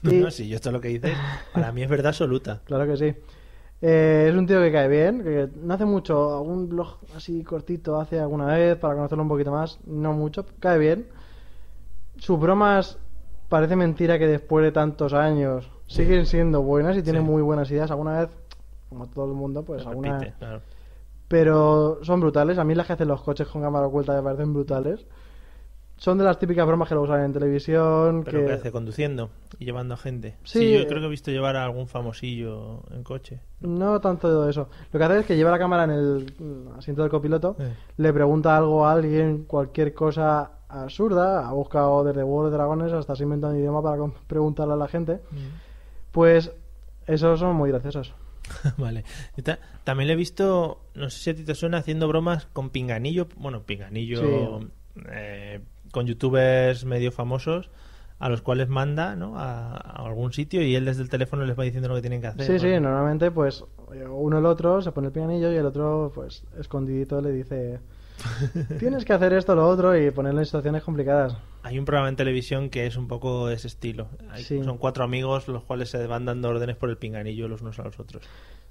No, 0.02 0.10
Y- 0.12 0.20
no, 0.20 0.30
sí, 0.30 0.48
yo 0.48 0.56
esto 0.56 0.72
lo 0.72 0.80
que 0.80 0.88
dices, 0.88 1.12
para 1.52 1.72
mí 1.72 1.82
es 1.82 1.88
verdad 1.90 2.06
absoluta. 2.08 2.62
Claro 2.64 2.86
que 2.86 2.96
sí. 2.96 3.14
Eh, 3.82 4.28
es 4.30 4.34
un 4.34 4.46
tío 4.46 4.58
que 4.62 4.72
cae 4.72 4.88
bien, 4.88 5.22
que 5.22 5.48
no 5.62 5.74
hace 5.74 5.84
mucho, 5.84 6.38
algún 6.38 6.70
blog 6.70 6.96
así 7.14 7.42
cortito 7.44 8.00
hace 8.00 8.18
alguna 8.18 8.46
vez 8.46 8.76
para 8.78 8.94
conocerlo 8.94 9.22
un 9.24 9.28
poquito 9.28 9.50
más, 9.52 9.78
no 9.86 10.14
mucho, 10.14 10.46
cae 10.58 10.78
bien. 10.78 11.06
Sus 12.16 12.40
bromas 12.40 12.96
parece 13.50 13.76
mentira 13.76 14.18
que 14.18 14.26
después 14.26 14.64
de 14.64 14.72
tantos 14.72 15.12
años 15.12 15.68
siguen 15.90 16.26
siendo 16.26 16.62
buenas 16.62 16.96
y 16.96 17.02
tiene 17.02 17.18
Sí. 17.20 17.24
muy 17.24 17.42
buenas 17.42 17.70
ideas. 17.70 17.90
Alguna 17.90 18.20
vez, 18.20 18.28
como 18.88 19.06
todo 19.08 19.26
el 19.26 19.32
mundo, 19.36 19.62
pues 19.64 19.86
alguna 19.86 20.18
claro. 20.38 20.60
pero 21.28 21.98
son 22.02 22.20
brutales. 22.20 22.58
A 22.58 22.64
mí 22.64 22.74
las 22.74 22.86
que 22.86 22.94
hacen 22.94 23.08
los 23.08 23.22
coches 23.22 23.46
con 23.48 23.62
cámara 23.62 23.86
oculta 23.86 24.14
me 24.14 24.22
parecen 24.22 24.52
brutales. 24.52 25.06
Son 25.96 26.16
de 26.16 26.24
las 26.24 26.38
típicas 26.38 26.66
bromas 26.66 26.88
que 26.88 26.94
lo 26.94 27.02
usan 27.02 27.22
en 27.24 27.32
televisión. 27.34 28.22
Pero 28.24 28.40
que... 28.40 28.46
¿qué 28.46 28.52
hace? 28.54 28.72
Conduciendo 28.72 29.28
y 29.58 29.66
llevando 29.66 29.92
a 29.94 29.96
gente. 29.98 30.36
Sí, 30.44 30.60
Sí, 30.60 30.72
yo 30.78 30.86
creo 30.88 31.00
que 31.00 31.06
he 31.06 31.10
visto 31.10 31.30
llevar 31.30 31.56
a 31.56 31.64
algún 31.64 31.88
famosillo 31.88 32.80
en 32.90 33.02
coche. 33.04 33.40
No 33.60 34.00
tanto 34.00 34.42
de 34.44 34.50
eso. 34.50 34.68
Lo 34.92 34.98
que 34.98 35.04
hace 35.04 35.18
es 35.18 35.26
que 35.26 35.36
lleva 35.36 35.50
la 35.50 35.58
cámara 35.58 35.84
en 35.84 35.90
el 35.90 36.34
mm, 36.38 36.78
asiento 36.78 37.02
del 37.02 37.10
copiloto, 37.10 37.54
Eh. 37.58 37.74
le 37.98 38.12
pregunta 38.14 38.56
algo 38.56 38.86
a 38.86 38.92
alguien, 38.92 39.44
cualquier 39.44 39.92
cosa 39.92 40.52
absurda, 40.70 41.46
ha 41.46 41.52
buscado 41.52 42.02
desde 42.02 42.24
World 42.24 42.50
de 42.50 42.56
Dragones 42.56 42.92
hasta 42.94 43.14
se 43.14 43.24
inventa 43.24 43.48
un 43.48 43.56
idioma 43.58 43.82
para 43.82 44.02
preguntarle 44.26 44.72
a 44.72 44.76
la 44.76 44.88
gente. 44.88 45.20
Pues 46.12 46.52
esos 47.06 47.40
son 47.40 47.56
muy 47.56 47.70
graciosos. 47.70 48.14
vale. 48.78 49.04
También 49.84 50.08
le 50.08 50.14
he 50.14 50.16
visto, 50.16 50.80
no 50.94 51.10
sé 51.10 51.18
si 51.18 51.30
a 51.30 51.34
ti 51.34 51.44
te 51.44 51.54
suena, 51.54 51.78
haciendo 51.78 52.08
bromas 52.08 52.46
con 52.46 52.70
Pinganillo. 52.70 53.28
Bueno, 53.36 53.62
Pinganillo. 53.62 54.60
Sí. 54.60 54.66
eh, 55.12 55.60
con 55.92 56.06
youtubers 56.06 56.84
medio 56.84 57.10
famosos 57.12 57.70
a 58.18 58.28
los 58.28 58.42
cuales 58.42 58.68
manda 58.68 59.16
¿no? 59.16 59.38
a, 59.38 59.72
a 59.72 60.06
algún 60.06 60.32
sitio 60.32 60.62
y 60.62 60.76
él 60.76 60.84
desde 60.84 61.02
el 61.02 61.08
teléfono 61.08 61.44
les 61.46 61.58
va 61.58 61.64
diciendo 61.64 61.88
lo 61.88 61.94
que 61.94 62.02
tienen 62.02 62.20
que 62.20 62.26
hacer. 62.26 62.46
Sí, 62.46 62.58
sí, 62.58 62.74
¿no? 62.74 62.80
normalmente 62.90 63.30
pues 63.30 63.64
uno 64.10 64.38
el 64.38 64.46
otro 64.46 64.82
se 64.82 64.92
pone 64.92 65.06
el 65.06 65.12
pianillo 65.12 65.50
y 65.50 65.56
el 65.56 65.64
otro 65.64 66.12
pues 66.14 66.44
escondidito 66.58 67.20
le 67.22 67.32
dice 67.32 67.80
tienes 68.78 69.04
que 69.04 69.12
hacer 69.12 69.32
esto, 69.32 69.54
lo 69.54 69.66
otro 69.68 69.96
y 69.96 70.10
ponerlo 70.10 70.40
en 70.40 70.46
situaciones 70.46 70.82
complicadas. 70.82 71.36
Hay 71.62 71.78
un 71.78 71.84
programa 71.84 72.08
en 72.08 72.16
televisión 72.16 72.70
que 72.70 72.86
es 72.86 72.96
un 72.96 73.06
poco 73.08 73.50
ese 73.50 73.66
estilo. 73.66 74.08
Hay- 74.30 74.42
Sí. 74.44 74.62
Son 74.64 74.78
cuatro 74.78 75.04
amigos 75.04 75.48
los 75.48 75.62
cuales 75.64 75.90
se 75.90 76.06
van 76.06 76.24
dando 76.24 76.48
órdenes 76.48 76.76
por 76.76 76.88
el 76.90 76.96
pinganillo 76.96 77.48
los 77.48 77.60
unos 77.62 77.78
a 77.78 77.82
los 77.84 77.98
otros. 78.00 78.22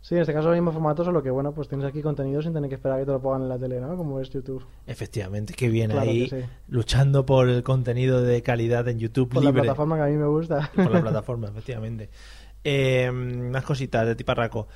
Sí, 0.01 0.15
en 0.15 0.22
este 0.22 0.34
caso 0.34 0.50
el 0.50 0.56
mismo 0.56 0.72
formato, 0.72 1.03
solo 1.03 1.22
que 1.22 1.29
bueno, 1.29 1.51
pues 1.53 1.68
tienes 1.68 1.86
aquí 1.86 2.01
contenido 2.01 2.41
sin 2.41 2.53
tener 2.53 2.70
que 2.70 2.75
esperar 2.75 2.98
a 2.98 3.00
que 3.01 3.06
te 3.06 3.12
lo 3.12 3.22
pongan 3.22 3.41
en 3.44 3.50
la 3.50 3.60
tele, 3.60 3.82
¿no? 3.82 3.98
Como 3.98 4.20
es 4.22 4.29
YouTube. 4.29 4.65
Efectivamente, 4.88 5.53
qué 5.53 5.68
bien 5.70 5.91
Claro 5.91 6.10
ahí 6.10 6.29
que 6.29 6.41
sí. 6.41 6.48
luchando 6.70 7.25
por 7.25 7.50
el 7.50 7.63
contenido 7.63 8.22
de 8.22 8.41
calidad 8.41 8.88
en 8.88 8.98
YouTube 9.00 9.29
Por 9.29 9.44
la 9.44 9.51
plataforma 9.51 9.98
que 9.98 10.03
a 10.03 10.06
mí 10.06 10.13
me 10.13 10.25
gusta. 10.27 10.72
por 10.74 10.89
la 10.91 11.01
plataforma, 11.01 11.50
efectivamente. 11.50 12.10
Eh, 12.63 13.10
más 13.12 13.63
cositas 13.63 14.06
de 14.06 14.15
Tiparraco. 14.15 14.68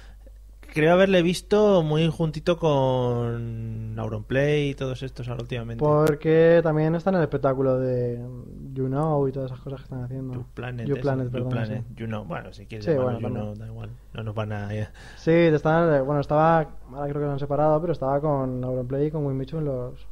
Creo 0.74 0.94
haberle 0.94 1.22
visto 1.22 1.84
muy 1.84 2.08
juntito 2.10 2.58
con 2.58 3.94
Auronplay 4.00 4.70
y 4.70 4.74
todos 4.74 5.03
estos 5.03 5.27
ahora 5.30 5.44
últimamente. 5.44 5.84
Porque 5.84 6.62
también 6.63 6.96
está 6.96 7.12
en 7.12 7.18
el 7.18 7.22
espectáculo 7.22 7.77
de 7.80 8.20
You 8.74 8.88
Know 8.88 9.27
y 9.27 9.32
todas 9.32 9.51
esas 9.51 9.63
cosas 9.63 9.82
que 9.82 9.84
están 9.84 10.03
haciendo. 10.03 10.34
You 10.34 10.46
Planet, 10.53 10.88
You 10.88 10.96
Planet, 11.00 11.25
You 11.27 11.32
perdón, 11.32 11.50
Planet, 11.50 11.84
sí. 11.88 11.94
You 11.96 12.06
Know. 12.08 12.25
Bueno, 12.25 12.51
si 12.53 12.65
quieres 12.65 12.86
Sí, 12.86 12.96
bueno, 12.96 13.20
You. 13.20 13.27
Know, 13.30 13.53
da 13.56 13.68
igual. 13.68 13.89
No 14.13 14.24
nos 14.24 14.34
van 14.34 14.51
a... 14.51 14.74
eh, 14.74 14.88
Sí, 15.18 15.30
están, 15.32 16.06
bueno, 16.06 16.22
estaba, 16.22 16.58
ahora 16.58 17.08
creo 17.10 17.22
que 17.22 17.25
lo 17.27 17.32
han 17.34 17.39
separado, 17.39 17.80
pero 17.80 17.94
estaba 17.94 18.20
con 18.20 18.63
Auronplay 18.63 19.06
y 19.08 19.12
con 19.12 19.25
Winmichu 19.27 19.60
en 19.60 19.65
los, 19.65 20.08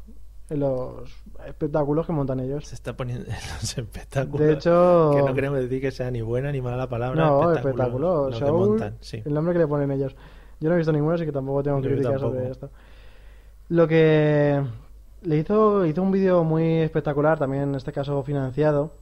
en 0.51 0.60
los 0.60 1.24
espectáculos 1.48 2.06
que 2.06 2.13
montan 2.13 2.39
ellos. 2.39 2.68
Se 2.68 2.75
está 2.75 2.96
poniendo 2.96 3.25
en 3.25 3.34
los 3.34 3.77
espectáculos. 3.80 4.48
De 4.48 4.53
hecho- 4.53 5.12
Que 5.15 5.24
no 5.24 5.34
queremos 5.34 5.60
decir 5.60 5.82
que 5.82 5.89
sea 5.89 6.12
ni 6.12 6.22
buena 6.22 6.51
ni 6.51 6.62
mala 6.62 6.77
la 6.77 6.88
palabra. 6.88 7.20
No, 7.20 7.51
espectáculos, 7.51 7.58
espectáculo, 7.58 8.30
lo 8.30 8.46
que 8.46 8.51
montan, 8.70 8.98
sí. 9.00 9.24
el 9.25 9.34
nombre 9.34 9.53
que 9.53 9.60
le 9.60 9.68
ponen 9.68 9.89
ellos. 9.91 10.15
Yo 10.62 10.70
no 10.70 10.75
he 10.75 10.77
visto 10.77 10.94
ninguno, 10.94 11.15
así 11.15 11.25
que 11.25 11.32
tampoco 11.34 11.62
tengo 11.63 11.77
críticas 11.89 12.22
sobre 12.22 12.50
esto. 12.51 12.70
Lo 13.70 13.88
que 13.88 14.62
le 15.24 15.38
hizo, 15.38 15.86
hizo 15.86 16.01
un 16.01 16.12
vídeo 16.12 16.44
muy 16.44 16.77
espectacular, 16.80 17.38
también 17.38 17.63
en 17.63 17.75
este 17.75 17.91
caso 17.91 18.22
financiado, 18.24 18.94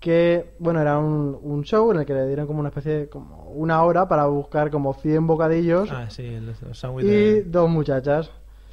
que, 0.00 0.54
bueno, 0.58 0.80
era 0.80 0.98
un, 0.98 1.38
un 1.42 1.62
show 1.62 1.90
en 1.92 2.00
el 2.00 2.04
que 2.06 2.14
le 2.14 2.26
dieron 2.26 2.46
como 2.46 2.60
una 2.60 2.70
especie 2.70 2.92
de, 2.92 3.08
como 3.08 3.44
una 3.54 3.82
hora 3.84 4.08
para 4.08 4.26
buscar 4.26 4.70
como 4.70 4.94
100 4.94 5.26
bocadillos 5.26 5.88
Ah, 5.92 6.10
sí, 6.10 6.38
los 6.40 6.76
sándwiches 6.78 7.10
y 7.10 7.14
de- 7.14 7.42
dos 7.44 7.70
muchachas. 7.70 8.30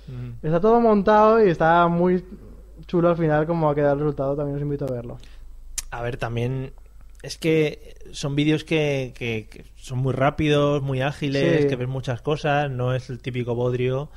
Mm. 0.08 0.44
Está 0.46 0.60
todo 0.60 0.82
montado 0.82 1.44
y 1.46 1.50
está 1.50 1.88
muy 1.88 2.26
chulo 2.88 3.10
al 3.10 3.18
final 3.18 3.46
como 3.46 3.70
ha 3.70 3.76
quedado 3.76 3.94
el 3.94 4.00
resultado, 4.00 4.36
también 4.36 4.56
os 4.56 4.62
invito 4.64 4.86
a 4.86 4.92
verlo. 4.92 5.18
A 5.92 6.02
ver, 6.02 6.18
también 6.18 6.72
es 7.24 7.38
que 7.38 7.96
son 8.12 8.36
vídeos 8.36 8.64
que, 8.64 9.14
que- 9.16 9.48
que 9.50 9.66
son 9.76 10.00
muy 10.00 10.14
rápidos, 10.14 10.82
muy 10.82 11.02
ágiles, 11.02 11.64
Sí. 11.64 11.68
que 11.68 11.76
ves 11.76 11.88
muchas 11.88 12.22
cosas, 12.22 12.70
no 12.72 12.94
es 12.94 13.10
el 13.10 13.20
típico 13.20 13.56
bodrio. 13.56 14.10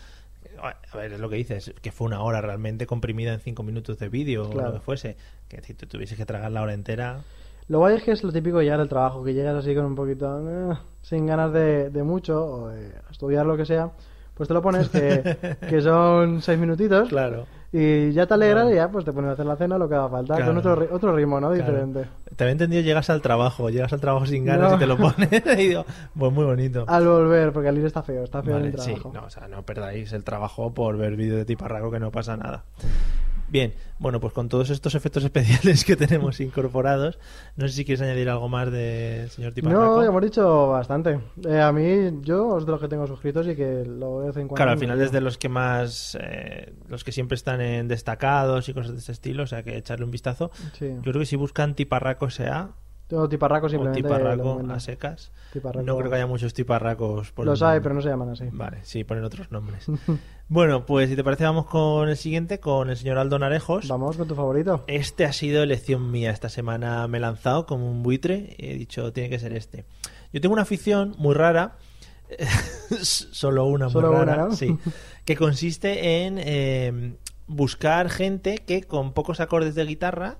A 0.60 0.96
ver, 0.96 1.12
es 1.14 1.18
lo 1.18 1.28
que 1.28 1.34
dices, 1.36 1.74
que 1.82 1.90
fue 1.90 2.06
una 2.06 2.22
hora 2.22 2.40
realmente 2.40 2.86
comprimida 2.86 3.32
en 3.34 3.40
cinco 3.40 3.64
minutos 3.64 3.98
de 3.98 4.08
vídeo 4.08 4.48
o 4.48 4.54
lo 4.54 4.72
que 4.74 4.78
fuese. 4.80 5.16
Que 5.48 5.60
si 5.62 5.74
tú 5.74 5.86
tuvieses 5.86 6.16
que 6.16 6.24
tragar 6.24 6.52
la 6.52 6.62
hora 6.62 6.72
entera. 6.72 7.22
Lo 7.66 7.78
guay 7.78 7.96
es 7.96 8.04
que 8.04 8.12
es 8.12 8.22
lo 8.22 8.30
típico 8.32 8.58
de 8.58 8.64
llegar 8.64 8.78
al 8.78 8.88
trabajo, 8.88 9.24
que 9.24 9.34
llegas 9.34 9.56
así 9.56 9.74
con 9.74 9.84
un 9.86 9.96
poquito 9.96 10.40
eh, 10.72 10.76
sin 11.02 11.26
ganas 11.26 11.52
de, 11.52 11.90
de 11.90 12.02
mucho 12.04 12.44
o 12.44 12.68
de 12.68 12.92
estudiar 13.10 13.44
lo 13.46 13.56
que 13.56 13.64
sea, 13.66 13.90
pues 14.34 14.46
te 14.48 14.54
lo 14.54 14.62
pones 14.62 14.88
que, 14.88 15.56
que 15.68 15.80
son 15.80 16.42
seis 16.42 16.58
minutitos 16.58 17.08
Claro. 17.08 17.46
Y 17.72 18.12
ya 18.12 18.26
te 18.26 18.34
alegras 18.34 18.64
Claro. 18.64 18.72
y 18.72 18.76
ya 18.76 18.90
pues 18.90 19.04
te 19.04 19.12
pones 19.12 19.30
a 19.30 19.32
hacer 19.32 19.46
la 19.46 19.56
cena 19.56 19.78
lo 19.78 19.88
que 19.88 19.94
haga 19.94 20.08
falta, 20.10 20.36
Claro. 20.36 20.50
con 20.52 20.58
otro, 20.58 20.88
otro 20.94 21.16
ritmo, 21.16 21.40
¿no? 21.40 21.48
Claro. 21.52 21.64
Diferente. 21.64 22.06
Te 22.36 22.44
había 22.44 22.52
entendido, 22.52 22.82
llegas 22.82 23.08
al 23.10 23.22
trabajo, 23.22 23.70
llegas 23.70 23.92
al 23.92 24.00
trabajo 24.00 24.26
sin 24.26 24.44
ganas 24.44 24.70
No. 24.70 24.76
y 24.76 24.78
te 24.80 24.86
lo 24.86 24.96
pones. 24.98 25.30
y 25.58 25.68
digo, 25.68 25.84
pues 26.18 26.32
muy 26.32 26.44
bonito. 26.44 26.84
Al 26.86 27.06
volver, 27.06 27.52
porque 27.52 27.68
al 27.70 27.78
ir 27.78 27.86
está 27.86 28.02
feo, 28.02 28.24
está 28.24 28.42
feo 28.42 28.54
Vale, 28.54 28.68
el 28.68 28.78
sí, 28.78 28.92
trabajo. 28.94 29.12
no, 29.14 29.24
o 29.24 29.30
sea, 29.30 29.48
no 29.48 29.62
perdáis 29.62 30.12
el 30.12 30.22
trabajo 30.24 30.72
por 30.74 30.96
ver 30.98 31.16
vídeos 31.16 31.38
de 31.38 31.44
tiparraco 31.46 31.90
que 31.90 31.98
no 32.00 32.10
pasa 32.10 32.36
nada. 32.36 32.64
Bien, 33.52 33.74
bueno, 33.98 34.18
pues 34.18 34.32
con 34.32 34.48
todos 34.48 34.70
estos 34.70 34.94
efectos 34.94 35.22
especiales 35.26 35.84
que 35.84 35.94
tenemos 35.94 36.40
incorporados, 36.40 37.18
no 37.54 37.68
sé 37.68 37.74
si 37.74 37.84
quieres 37.84 38.00
añadir 38.00 38.30
algo 38.30 38.48
más 38.48 38.72
del 38.72 39.28
señor 39.28 39.52
tiparraco. 39.52 39.84
No, 39.84 40.00
ya 40.00 40.08
hemos 40.08 40.22
dicho 40.22 40.68
bastante. 40.68 41.20
Eh, 41.46 41.60
a 41.60 41.70
mí, 41.70 42.20
yo 42.22 42.56
es 42.56 42.64
de 42.64 42.72
los 42.72 42.80
que 42.80 42.88
tengo 42.88 43.06
suscritos 43.06 43.46
y 43.46 43.54
que 43.54 43.84
lo 43.84 44.16
veo 44.16 44.20
de 44.20 44.26
vez 44.28 44.36
en 44.38 44.48
cuando. 44.48 44.54
Claro, 44.54 44.70
al 44.70 44.78
final 44.78 45.02
es 45.02 45.12
de 45.12 45.20
los 45.20 45.36
que 45.36 45.50
más, 45.50 46.16
eh, 46.18 46.72
los 46.88 47.04
que 47.04 47.12
siempre 47.12 47.34
están 47.34 47.60
en 47.60 47.88
destacados 47.88 48.70
y 48.70 48.72
cosas 48.72 48.92
de 48.92 48.98
ese 49.00 49.12
estilo, 49.12 49.42
o 49.42 49.46
sea 49.46 49.62
que 49.62 49.76
echarle 49.76 50.06
un 50.06 50.10
vistazo. 50.10 50.50
Sí. 50.78 50.88
Yo 50.88 51.12
creo 51.12 51.20
que 51.20 51.26
si 51.26 51.36
buscan 51.36 51.74
tiparraco 51.74 52.30
SA 52.30 52.70
Tiparraco 53.28 53.66
o 53.66 53.68
simplemente. 53.68 54.02
tiparraco 54.02 54.52
encuentro. 54.52 54.74
a 54.74 54.80
secas, 54.80 55.32
Tiparraco. 55.52 55.84
no 55.84 55.96
creo 55.98 56.10
que 56.10 56.16
haya 56.16 56.26
muchos 56.26 56.54
tiparracos 56.54 57.30
por 57.32 57.44
Los 57.44 57.62
hay, 57.62 57.80
pero 57.80 57.94
no 57.94 58.00
se 58.00 58.08
llaman 58.08 58.30
así. 58.30 58.44
Vale, 58.50 58.78
sí, 58.82 59.04
ponen 59.04 59.24
otros 59.24 59.50
nombres. 59.50 59.86
bueno, 60.48 60.86
pues 60.86 61.10
si 61.10 61.16
te 61.16 61.22
parece 61.22 61.44
vamos 61.44 61.66
con 61.66 62.08
el 62.08 62.16
siguiente, 62.16 62.58
con 62.58 62.88
el 62.88 62.96
señor 62.96 63.18
Aldo 63.18 63.38
Narejos. 63.38 63.86
Vamos 63.88 64.16
con 64.16 64.28
tu 64.28 64.34
favorito. 64.34 64.84
Este 64.86 65.24
ha 65.24 65.32
sido 65.32 65.62
elección 65.62 66.10
mía. 66.10 66.30
Esta 66.30 66.48
semana 66.48 67.06
me 67.06 67.18
he 67.18 67.20
lanzado 67.20 67.66
como 67.66 67.90
un 67.90 68.02
buitre 68.02 68.56
y 68.58 68.70
he 68.70 68.74
dicho, 68.74 69.12
tiene 69.12 69.28
que 69.28 69.38
ser 69.38 69.52
este. 69.52 69.84
Yo 70.32 70.40
tengo 70.40 70.54
una 70.54 70.62
afición 70.62 71.14
muy 71.18 71.34
rara, 71.34 71.76
solo 73.02 73.66
una 73.66 73.86
muy 73.86 73.92
Solo 73.92 74.10
una, 74.10 74.24
rara, 74.24 74.44
¿no? 74.44 74.56
sí, 74.56 74.78
que 75.26 75.36
consiste 75.36 76.24
en 76.24 76.38
eh, 76.38 77.16
buscar 77.46 78.08
gente 78.08 78.56
que 78.56 78.84
con 78.84 79.12
pocos 79.12 79.40
acordes 79.40 79.74
de 79.74 79.84
guitarra 79.84 80.38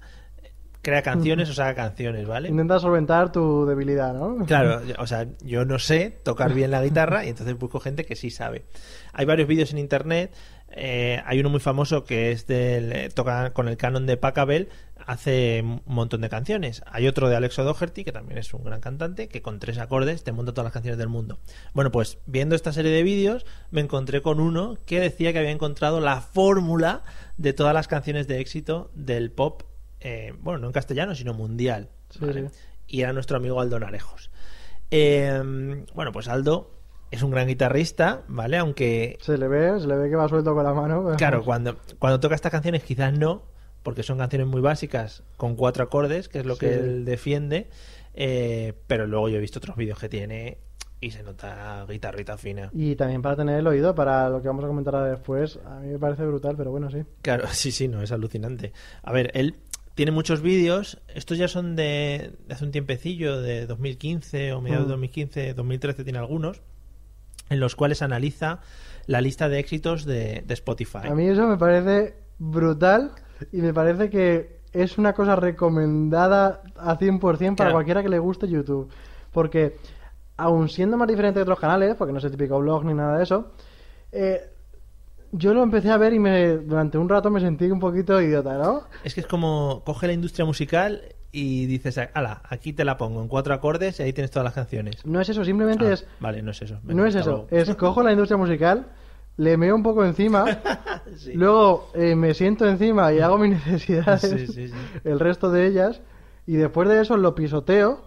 crea 0.82 1.02
canciones 1.02 1.48
o 1.48 1.54
saca 1.54 1.74
canciones, 1.74 2.26
¿vale? 2.26 2.48
Intenta 2.48 2.78
solventar 2.80 3.30
tu 3.30 3.64
debilidad, 3.66 4.12
¿no? 4.12 4.44
Claro, 4.44 4.82
o 4.98 5.06
sea, 5.06 5.26
yo 5.42 5.64
no 5.64 5.78
sé 5.78 6.10
tocar 6.22 6.52
bien 6.52 6.72
la 6.72 6.82
guitarra 6.82 7.24
y 7.24 7.28
entonces 7.28 7.56
busco 7.56 7.80
gente 7.80 8.04
que 8.04 8.16
sí 8.16 8.30
sabe. 8.30 8.64
Hay 9.12 9.24
varios 9.24 9.48
vídeos 9.48 9.72
en 9.72 9.78
internet. 9.78 10.34
eh, 10.74 11.22
hay 11.24 11.38
uno 11.38 11.50
muy 11.50 11.60
famoso 11.60 12.04
que 12.04 12.32
es 12.32 12.46
del 12.46 12.92
eh, 12.92 13.08
toca 13.10 13.52
con 13.52 13.68
el 13.68 13.76
canon 13.76 14.06
de 14.06 14.16
Pachelbel, 14.16 14.70
hace 15.06 15.60
un 15.62 15.82
montón 15.86 16.20
de 16.22 16.28
canciones. 16.28 16.82
Hay 16.86 17.06
otro 17.06 17.28
de 17.28 17.36
Alex 17.36 17.58
O'Doherty 17.58 18.04
que 18.04 18.12
también 18.12 18.38
es 18.38 18.52
un 18.54 18.64
gran 18.64 18.80
cantante 18.80 19.28
que 19.28 19.42
con 19.42 19.58
tres 19.58 19.78
acordes 19.78 20.24
te 20.24 20.32
monta 20.32 20.52
todas 20.52 20.64
las 20.64 20.72
canciones 20.72 20.98
del 20.98 21.08
mundo. 21.08 21.38
Bueno, 21.74 21.92
pues 21.92 22.18
viendo 22.26 22.54
esta 22.56 22.72
serie 22.72 22.90
de 22.90 23.02
vídeos 23.02 23.44
me 23.70 23.82
encontré 23.82 24.22
con 24.22 24.40
uno 24.40 24.78
que 24.86 24.98
decía 24.98 25.32
que 25.32 25.38
había 25.38 25.50
encontrado 25.50 26.00
la 26.00 26.20
fórmula 26.20 27.04
de 27.36 27.52
todas 27.52 27.74
las 27.74 27.86
canciones 27.86 28.26
de 28.26 28.40
éxito 28.40 28.90
del 28.94 29.30
pop, 29.30 29.62
eh, 30.02 30.32
bueno, 30.40 30.58
no 30.60 30.66
en 30.68 30.72
castellano 30.72 31.14
sino 31.14 31.34
mundial. 31.34 31.88
Sí, 32.10 32.18
¿vale? 32.20 32.48
sí. 32.50 32.54
y 32.88 33.00
era 33.02 33.12
nuestro 33.12 33.36
amigo 33.36 33.60
Aldo 33.60 33.78
Narejos. 33.80 34.30
Eh, 34.90 35.84
bueno, 35.94 36.12
pues 36.12 36.28
Aldo 36.28 36.70
es 37.10 37.22
un 37.22 37.30
gran 37.30 37.46
guitarrista, 37.46 38.22
¿vale? 38.28 38.58
Aunque, 38.58 39.18
Se 39.20 39.36
le 39.38 39.48
ve, 39.48 39.78
se 39.80 39.86
le 39.86 39.96
ve 39.96 40.08
que 40.10 40.16
va 40.16 40.28
suelto 40.28 40.54
con 40.54 40.64
la 40.64 40.74
mano. 40.74 41.02
pero- 41.04 41.16
claro, 41.16 41.44
cuando, 41.44 41.76
cuando 41.98 42.20
toca 42.20 42.34
estas 42.34 42.52
canciones 42.52 42.82
quizás 42.84 43.12
no, 43.16 43.42
porque 43.82 44.02
son 44.02 44.18
canciones 44.18 44.46
muy 44.46 44.60
básicas, 44.60 45.22
con 45.36 45.56
cuatro 45.56 45.84
acordes, 45.84 46.28
que 46.28 46.40
es 46.40 46.46
lo 46.46 46.54
Sí, 46.54 46.60
que 46.60 46.74
él 46.74 47.04
defiende, 47.04 47.68
eh, 48.14 48.74
pero 48.86 49.06
luego 49.06 49.28
yo 49.28 49.36
he 49.36 49.40
visto 49.40 49.58
otros 49.58 49.76
vídeos 49.76 49.98
que 49.98 50.08
tiene 50.08 50.58
y 51.00 51.10
se 51.10 51.22
nota 51.22 51.84
guitarrita 51.88 52.36
fina. 52.38 52.70
Y 52.72 52.94
también 52.94 53.22
para 53.22 53.34
tener 53.36 53.58
el 53.58 53.66
oído, 53.66 53.94
para 53.94 54.28
lo 54.28 54.40
que 54.40 54.48
vamos 54.48 54.64
a 54.64 54.68
comentar 54.68 54.94
ahora 54.94 55.10
después, 55.10 55.58
a 55.66 55.80
mí 55.80 55.88
me 55.88 55.98
parece 55.98 56.24
brutal, 56.24 56.54
pero 56.56 56.70
bueno, 56.70 56.90
sí. 56.90 57.02
Claro, 57.22 57.44
sí, 57.52 57.72
sí, 57.72 57.88
no, 57.88 58.02
es 58.02 58.12
alucinante. 58.12 58.72
A 59.02 59.12
ver, 59.12 59.30
él 59.34 59.56
tiene 59.94 60.12
muchos 60.12 60.40
vídeos, 60.42 61.00
estos 61.14 61.36
ya 61.38 61.48
son 61.48 61.76
de, 61.76 62.32
de 62.46 62.54
hace 62.54 62.64
un 62.64 62.70
tiempecillo, 62.72 63.40
de 63.40 63.66
2015 63.66 64.52
o 64.52 64.60
mediados 64.60 64.86
de 64.86 64.88
Mm. 64.88 65.00
2015, 65.00 65.54
2013 65.54 66.04
tiene 66.04 66.18
algunos, 66.18 66.62
en 67.50 67.60
los 67.60 67.76
cuales 67.76 68.00
analiza 68.02 68.60
la 69.06 69.20
lista 69.20 69.48
de 69.48 69.58
éxitos 69.58 70.04
de, 70.04 70.42
de 70.46 70.54
Spotify. 70.54 71.08
A 71.08 71.14
mí 71.14 71.26
eso 71.26 71.46
me 71.46 71.56
parece 71.58 72.14
brutal 72.38 73.12
y 73.52 73.58
me 73.58 73.74
parece 73.74 74.08
que 74.08 74.60
es 74.72 74.96
una 74.96 75.12
cosa 75.12 75.36
recomendada 75.36 76.62
a 76.76 76.96
100% 76.98 77.20
para 77.20 77.54
Claro. 77.56 77.72
cualquiera 77.72 78.02
que 78.02 78.08
le 78.08 78.18
guste 78.18 78.48
YouTube. 78.48 78.90
Porque, 79.32 79.76
aun 80.36 80.68
siendo 80.68 80.96
más 80.96 81.08
diferente 81.08 81.38
de 81.38 81.42
otros 81.42 81.58
canales, 81.60 81.94
porque 81.96 82.12
no 82.12 82.18
es 82.18 82.24
el 82.24 82.30
típico 82.30 82.58
blog 82.58 82.84
ni 82.84 82.94
nada 82.94 83.16
de 83.18 83.22
eso, 83.24 83.52
eh, 84.12 84.40
yo 85.32 85.54
lo 85.54 85.62
empecé 85.62 85.90
a 85.90 85.96
ver 85.96 86.12
y 86.12 86.18
me, 86.18 86.56
durante 86.58 86.98
un 86.98 87.08
rato 87.08 87.30
me 87.30 87.40
sentí 87.40 87.64
un 87.70 87.80
poquito 87.80 88.20
idiota, 88.20 88.56
¿no? 88.58 88.82
Es 89.04 89.14
que 89.14 89.20
es 89.20 89.26
como 89.26 89.82
coge 89.84 90.06
la 90.06 90.12
industria 90.12 90.44
musical 90.44 91.02
y 91.32 91.64
dices, 91.66 91.98
ala, 92.12 92.42
aquí 92.48 92.72
te 92.74 92.84
la 92.84 92.98
pongo 92.98 93.22
en 93.22 93.28
cuatro 93.28 93.54
acordes 93.54 93.98
y 93.98 94.02
ahí 94.02 94.12
tienes 94.12 94.30
todas 94.30 94.44
las 94.44 94.52
canciones. 94.54 95.04
No 95.06 95.20
es 95.20 95.28
eso, 95.30 95.44
simplemente 95.44 95.86
Ah, 95.86 95.92
es... 95.94 96.06
Vale, 96.20 96.42
no 96.42 96.50
es 96.50 96.60
eso. 96.60 96.78
No 96.84 97.06
es 97.06 97.14
eso, 97.14 97.46
es 97.50 97.74
cojo 97.76 98.02
la 98.02 98.12
industria 98.12 98.36
musical, 98.36 98.86
le 99.38 99.56
meo 99.56 99.74
un 99.74 99.82
poco 99.82 100.04
encima, 100.04 100.44
Sí. 101.16 101.32
luego 101.32 101.90
eh, 101.94 102.14
me 102.14 102.34
siento 102.34 102.68
encima 102.68 103.12
y 103.14 103.20
hago 103.20 103.38
mis 103.38 103.52
necesidades, 103.66 104.20
Sí, 104.20 104.46
sí, 104.46 104.68
sí. 104.68 104.74
el 105.04 105.18
resto 105.18 105.50
de 105.50 105.66
ellas, 105.66 106.02
y 106.46 106.56
después 106.56 106.86
de 106.88 107.00
eso 107.00 107.16
lo 107.16 107.34
pisoteo 107.34 108.02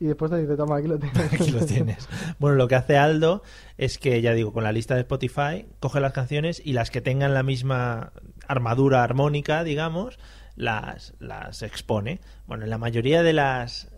Y 0.00 0.06
después 0.06 0.30
te 0.30 0.38
dice, 0.38 0.56
toma, 0.56 0.76
aquí 0.78 0.88
lo 0.88 0.98
tienes. 0.98 1.32
Aquí 1.32 1.50
lo 1.50 1.64
tienes. 1.64 2.08
Bueno, 2.38 2.56
lo 2.56 2.68
que 2.68 2.74
hace 2.74 2.96
Aldo 2.96 3.42
es 3.78 3.98
que, 3.98 4.20
ya 4.20 4.32
digo, 4.32 4.52
con 4.52 4.64
la 4.64 4.72
lista 4.72 4.94
de 4.94 5.02
Spotify, 5.02 5.66
coge 5.80 6.00
las 6.00 6.12
canciones 6.12 6.60
y 6.64 6.72
las 6.72 6.90
que 6.90 7.00
tengan 7.00 7.32
la 7.34 7.42
misma 7.42 8.12
armadura 8.48 9.04
armónica, 9.04 9.62
digamos, 9.64 10.18
las, 10.56 11.14
las 11.20 11.62
expone. 11.62 12.20
Bueno, 12.46 12.64
en 12.64 12.70
la 12.70 12.78
mayoría 12.78 13.22
de 13.22 13.32
las... 13.32 13.88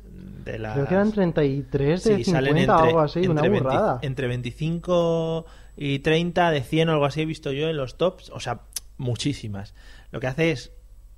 De 0.44 0.58
las 0.58 0.74
Creo 0.74 0.86
que 0.86 0.94
eran 0.94 1.10
33 1.12 2.04
de 2.04 2.16
Sí, 2.18 2.24
50 2.24 2.30
salen 2.30 2.58
entre, 2.58 2.74
o 2.74 2.78
algo 2.80 3.00
así, 3.00 3.20
una 3.26 3.40
entre 3.40 3.48
20 3.48 3.68
burrada. 3.68 3.98
entre 4.02 4.28
25 4.28 5.46
y 5.76 5.98
30, 6.00 6.50
de 6.50 6.62
100 6.62 6.88
o 6.88 6.92
algo 6.92 7.04
así 7.06 7.22
he 7.22 7.26
visto 7.26 7.50
yo 7.50 7.68
en 7.68 7.76
los 7.76 7.96
tops, 7.96 8.30
o 8.30 8.38
sea, 8.38 8.60
muchísimas. 8.96 9.74
Lo 10.12 10.20
que 10.20 10.26
hace 10.28 10.50
es 10.52 10.72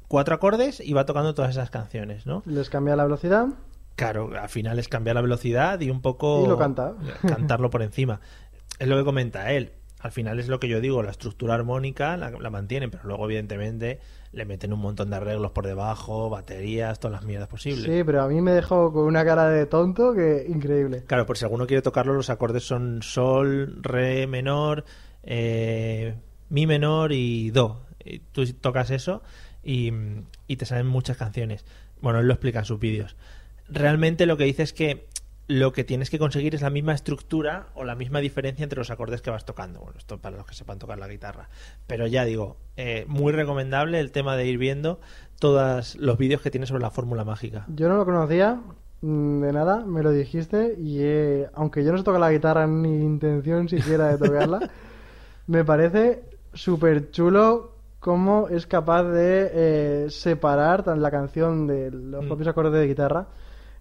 cuatro 0.09 0.35
acordes 0.35 0.81
y 0.81 0.93
va 0.93 1.05
tocando 1.05 1.35
todas 1.35 1.51
esas 1.51 1.71
canciones, 1.71 2.27
¿no? 2.27 2.43
Les 2.47 2.71
cambia 2.71 2.97
la 2.97 3.05
velocidad, 3.05 3.49
Claro, 3.97 4.31
al 4.41 4.49
final 4.49 4.79
es 4.79 4.89
cambiar 4.89 5.17
la 5.17 5.23
velocidad 5.23 5.81
y 5.81 5.91
un 5.91 6.03
poco... 6.03 6.45
Y 6.45 6.49
lo 6.49 6.59
canta. 6.59 6.95
Cantarlo 7.27 7.71
por 7.71 7.83
encima. 7.83 8.21
Es 8.79 8.87
lo 8.87 8.97
que 8.97 9.05
comenta 9.05 9.53
él. 9.53 9.73
al 10.01 10.13
final 10.13 10.39
es 10.39 10.49
lo 10.49 10.61
que 10.61 10.69
yo 10.69 10.81
digo, 10.81 11.03
la 11.03 11.11
estructura 11.11 11.55
armónica 11.55 12.17
la, 12.17 12.31
la 12.31 12.51
mantienen, 12.51 12.91
pero 12.91 13.05
luego 13.05 13.25
evidentemente 13.25 14.01
le 14.33 14.45
meten 14.45 14.73
un 14.75 14.81
montón 14.81 15.09
de 15.09 15.17
arreglos 15.17 15.53
por 15.53 15.67
debajo, 15.67 16.29
baterías, 16.29 17.01
todas 17.01 17.13
las 17.21 17.25
mierdas 17.25 17.49
posibles. 17.49 17.85
Sí, 17.85 18.05
pero 18.05 18.23
a 18.23 18.29
mí 18.29 18.43
me 18.43 18.53
dejó 18.53 18.93
con 18.93 19.05
una 19.05 19.25
cara 19.25 19.49
de 19.49 19.65
tonto 19.65 20.13
que 20.13 20.45
increíble. 20.47 21.05
Claro, 21.07 21.25
por 21.25 21.39
si 21.39 21.47
alguno 21.47 21.67
quiere 21.67 21.81
tocarlo, 21.81 22.13
los 22.13 22.29
acordes 22.29 22.65
son 22.65 23.03
sol, 23.03 23.79
re 23.83 24.27
menor, 24.27 24.85
eh, 25.23 26.17
mi 26.51 26.67
menor 26.67 27.13
y 27.13 27.51
do. 27.51 27.81
Y 28.05 28.19
tú 28.19 28.45
tocas 28.61 28.91
eso 28.91 29.23
y, 29.65 29.91
y 30.47 30.57
te 30.57 30.67
salen 30.67 30.87
muchas 30.87 31.17
canciones. 31.17 31.65
Bueno, 32.03 32.21
él 32.21 32.27
lo 32.27 32.35
explica 32.35 32.59
en 32.59 32.67
sus 32.67 32.79
vídeos. 32.79 33.17
Realmente 33.69 34.27
lo 34.27 34.37
que 34.37 34.45
dice 34.45 34.63
es 34.63 34.73
que 34.73 35.07
lo 35.49 35.73
que 35.73 35.85
tienes 35.85 36.11
que 36.11 36.19
conseguir 36.19 36.55
es 36.57 36.63
la 36.63 36.71
misma 36.71 36.93
estructura 36.93 37.69
o 37.75 37.85
la 37.85 37.95
misma 37.95 38.19
diferencia 38.21 38.65
entre 38.65 38.79
los 38.79 38.91
acordes 38.91 39.23
que 39.23 39.31
vas 39.31 39.45
tocando. 39.45 39.81
Bueno, 39.81 39.95
esto 39.99 40.19
para 40.19 40.37
los 40.37 40.47
que 40.47 40.55
sepan 40.55 40.79
tocar 40.79 40.99
la 40.99 41.07
guitarra. 41.09 41.49
Pero 41.87 42.07
ya 42.09 42.25
digo, 42.25 42.57
eh, 42.77 43.05
muy 43.07 43.33
recomendable 43.33 44.01
el 44.01 44.11
tema 44.11 44.37
de 44.37 44.47
ir 44.47 44.59
viendo 44.59 45.01
todos 45.39 45.95
los 45.97 46.19
vídeos 46.19 46.43
que 46.43 46.51
tiene 46.51 46.67
sobre 46.67 46.83
la 46.83 46.91
fórmula 46.91 47.25
mágica. 47.25 47.65
Yo 47.69 47.89
no 47.89 47.97
lo 47.97 48.05
conocía 48.05 48.61
mm, 49.03 49.41
de 49.43 49.53
nada, 49.53 49.85
me 49.87 50.03
lo 50.03 50.11
dijiste 50.11 50.75
y 50.79 50.99
eh, 51.01 51.47
aunque 51.55 51.85
yo 51.85 51.93
no 51.93 51.99
sé 51.99 52.05
tocar 52.05 52.21
la 52.21 52.33
guitarra 52.33 52.67
ni 52.67 52.89
intención 52.89 53.69
siquiera 53.69 54.17
de 54.17 54.19
tocarla, 54.27 54.69
me 55.47 55.65
parece 55.65 56.25
súper 56.55 57.11
chulo 57.13 57.73
cómo 58.01 58.49
es 58.49 58.67
capaz 58.67 59.05
de 59.05 59.51
eh, 59.53 60.07
separar 60.11 60.87
la 60.99 61.11
canción 61.11 61.67
de 61.69 61.91
los 61.93 62.25
Mm. 62.25 62.27
propios 62.29 62.49
acordes 62.49 62.73
de 62.81 62.87
guitarra 62.89 63.29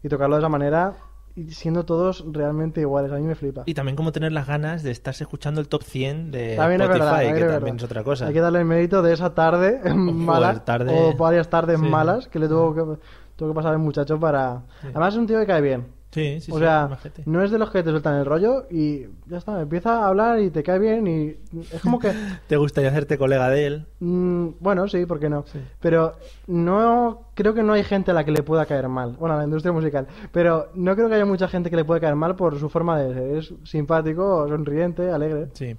y 0.06 0.10
tocarlo 0.10 0.36
de 0.36 0.42
esa 0.42 0.50
manera 0.50 0.94
y 1.36 1.50
siendo 1.52 1.84
todos 1.84 2.24
realmente 2.32 2.80
iguales. 2.82 3.12
A 3.12 3.16
mí 3.16 3.24
me 3.24 3.34
flipa. 3.36 3.64
Y 3.66 3.74
también 3.74 3.96
como 3.96 4.12
tener 4.12 4.32
las 4.32 4.46
ganas 4.48 4.84
de 4.84 4.92
estarse 4.92 5.24
escuchando 5.24 5.60
el 5.60 5.68
top 5.68 5.82
100 5.84 6.32
de 6.32 6.56
También 6.56 6.80
es 6.82 6.86
Spotify, 6.86 7.00
verdad, 7.00 7.12
también 7.18 7.36
que 7.36 7.42
es 7.46 7.52
también 7.52 7.76
es 7.78 7.84
otra 7.84 8.04
cosa. 8.04 8.28
Hay 8.28 8.34
que 8.34 8.40
darle 8.40 8.60
el 8.60 8.66
mérito 8.66 9.02
de 9.02 9.14
esa 9.14 9.34
tarde 9.34 9.82
mala 9.96 10.64
tarde- 10.64 10.94
o 10.94 11.18
varias 11.18 11.50
tardes 11.50 11.80
Sí. 11.80 11.86
malas 11.90 12.28
que 12.28 12.38
le 12.40 12.48
tuvo 12.48 12.74
que, 12.76 13.00
tuvo 13.36 13.50
que 13.50 13.56
pasar 13.56 13.74
el 13.74 13.80
muchacho 13.80 14.20
para... 14.20 14.62
Sí. 14.82 14.88
Además 14.92 15.14
es 15.16 15.20
un 15.20 15.28
tío 15.28 15.40
que 15.40 15.46
cae 15.48 15.62
bien. 15.62 15.88
Sí, 16.16 16.40
sí, 16.40 16.50
o 16.50 16.56
sí, 16.56 16.62
sea, 16.62 16.98
no 17.26 17.44
es 17.44 17.52
de 17.52 17.58
los 17.58 17.72
que 17.72 17.84
te 17.84 17.90
sueltan 17.90 18.16
el 18.16 18.26
rollo 18.26 18.68
y 18.72 19.02
ya 19.28 19.38
está, 19.38 19.60
empieza 19.60 20.00
a 20.00 20.08
hablar 20.08 20.40
y 20.40 20.50
te 20.50 20.64
cae 20.64 20.80
bien 20.80 21.06
y 21.08 21.36
es 21.74 21.82
como 21.82 22.00
que... 22.00 22.14
¿Te 22.48 22.56
gustaría 22.56 22.90
hacerte 22.90 23.18
colega 23.18 23.50
de 23.50 23.66
él? 23.66 23.86
mm, 24.00 24.48
bueno, 24.62 24.88
sí, 24.88 25.06
¿por 25.06 25.20
qué 25.20 25.28
no? 25.28 25.44
Sí. 25.46 25.60
Pero 25.82 26.16
no 26.48 27.32
creo 27.34 27.54
que 27.54 27.64
no 27.64 27.74
hay 27.74 27.84
gente 27.84 28.12
a 28.12 28.14
la 28.14 28.24
que 28.24 28.32
le 28.32 28.44
pueda 28.44 28.66
caer 28.66 28.88
mal. 28.88 29.18
Bueno, 29.20 29.36
a 29.36 29.40
la 29.40 29.44
industria 29.44 29.74
musical. 29.74 30.08
Pero 30.32 30.70
no 30.74 30.96
creo 30.96 31.10
que 31.10 31.16
haya 31.16 31.26
mucha 31.26 31.50
gente 31.50 31.70
que 31.70 31.76
le 31.76 31.84
pueda 31.84 32.00
caer 32.00 32.16
mal 32.16 32.38
por 32.38 32.58
su 32.62 32.70
forma 32.70 32.98
de 32.98 33.14
ser. 33.14 33.36
Es 33.36 33.54
simpático, 33.70 34.48
sonriente, 34.48 35.12
alegre. 35.12 35.50
Sí. 35.52 35.76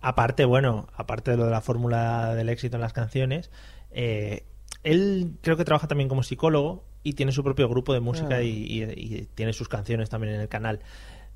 Aparte, 0.00 0.46
bueno, 0.46 0.86
aparte 0.96 1.32
de 1.32 1.36
lo 1.36 1.44
de 1.44 1.50
la 1.50 1.60
fórmula 1.60 2.34
del 2.34 2.48
éxito 2.48 2.78
en 2.78 2.80
las 2.80 2.94
canciones, 2.94 3.50
eh, 3.90 4.44
él 4.84 5.32
creo 5.40 5.56
que 5.56 5.64
trabaja 5.64 5.88
también 5.88 6.08
como 6.08 6.22
psicólogo 6.22 6.84
y 7.02 7.14
tiene 7.14 7.32
su 7.32 7.42
propio 7.42 7.68
grupo 7.68 7.92
de 7.92 8.00
música 8.00 8.36
Ah. 8.36 8.42
y, 8.42 8.48
y- 8.50 8.82
y 8.84 9.28
tiene 9.34 9.52
sus 9.52 9.68
canciones 9.68 10.08
también 10.08 10.34
en 10.34 10.40
el 10.40 10.48
canal. 10.48 10.80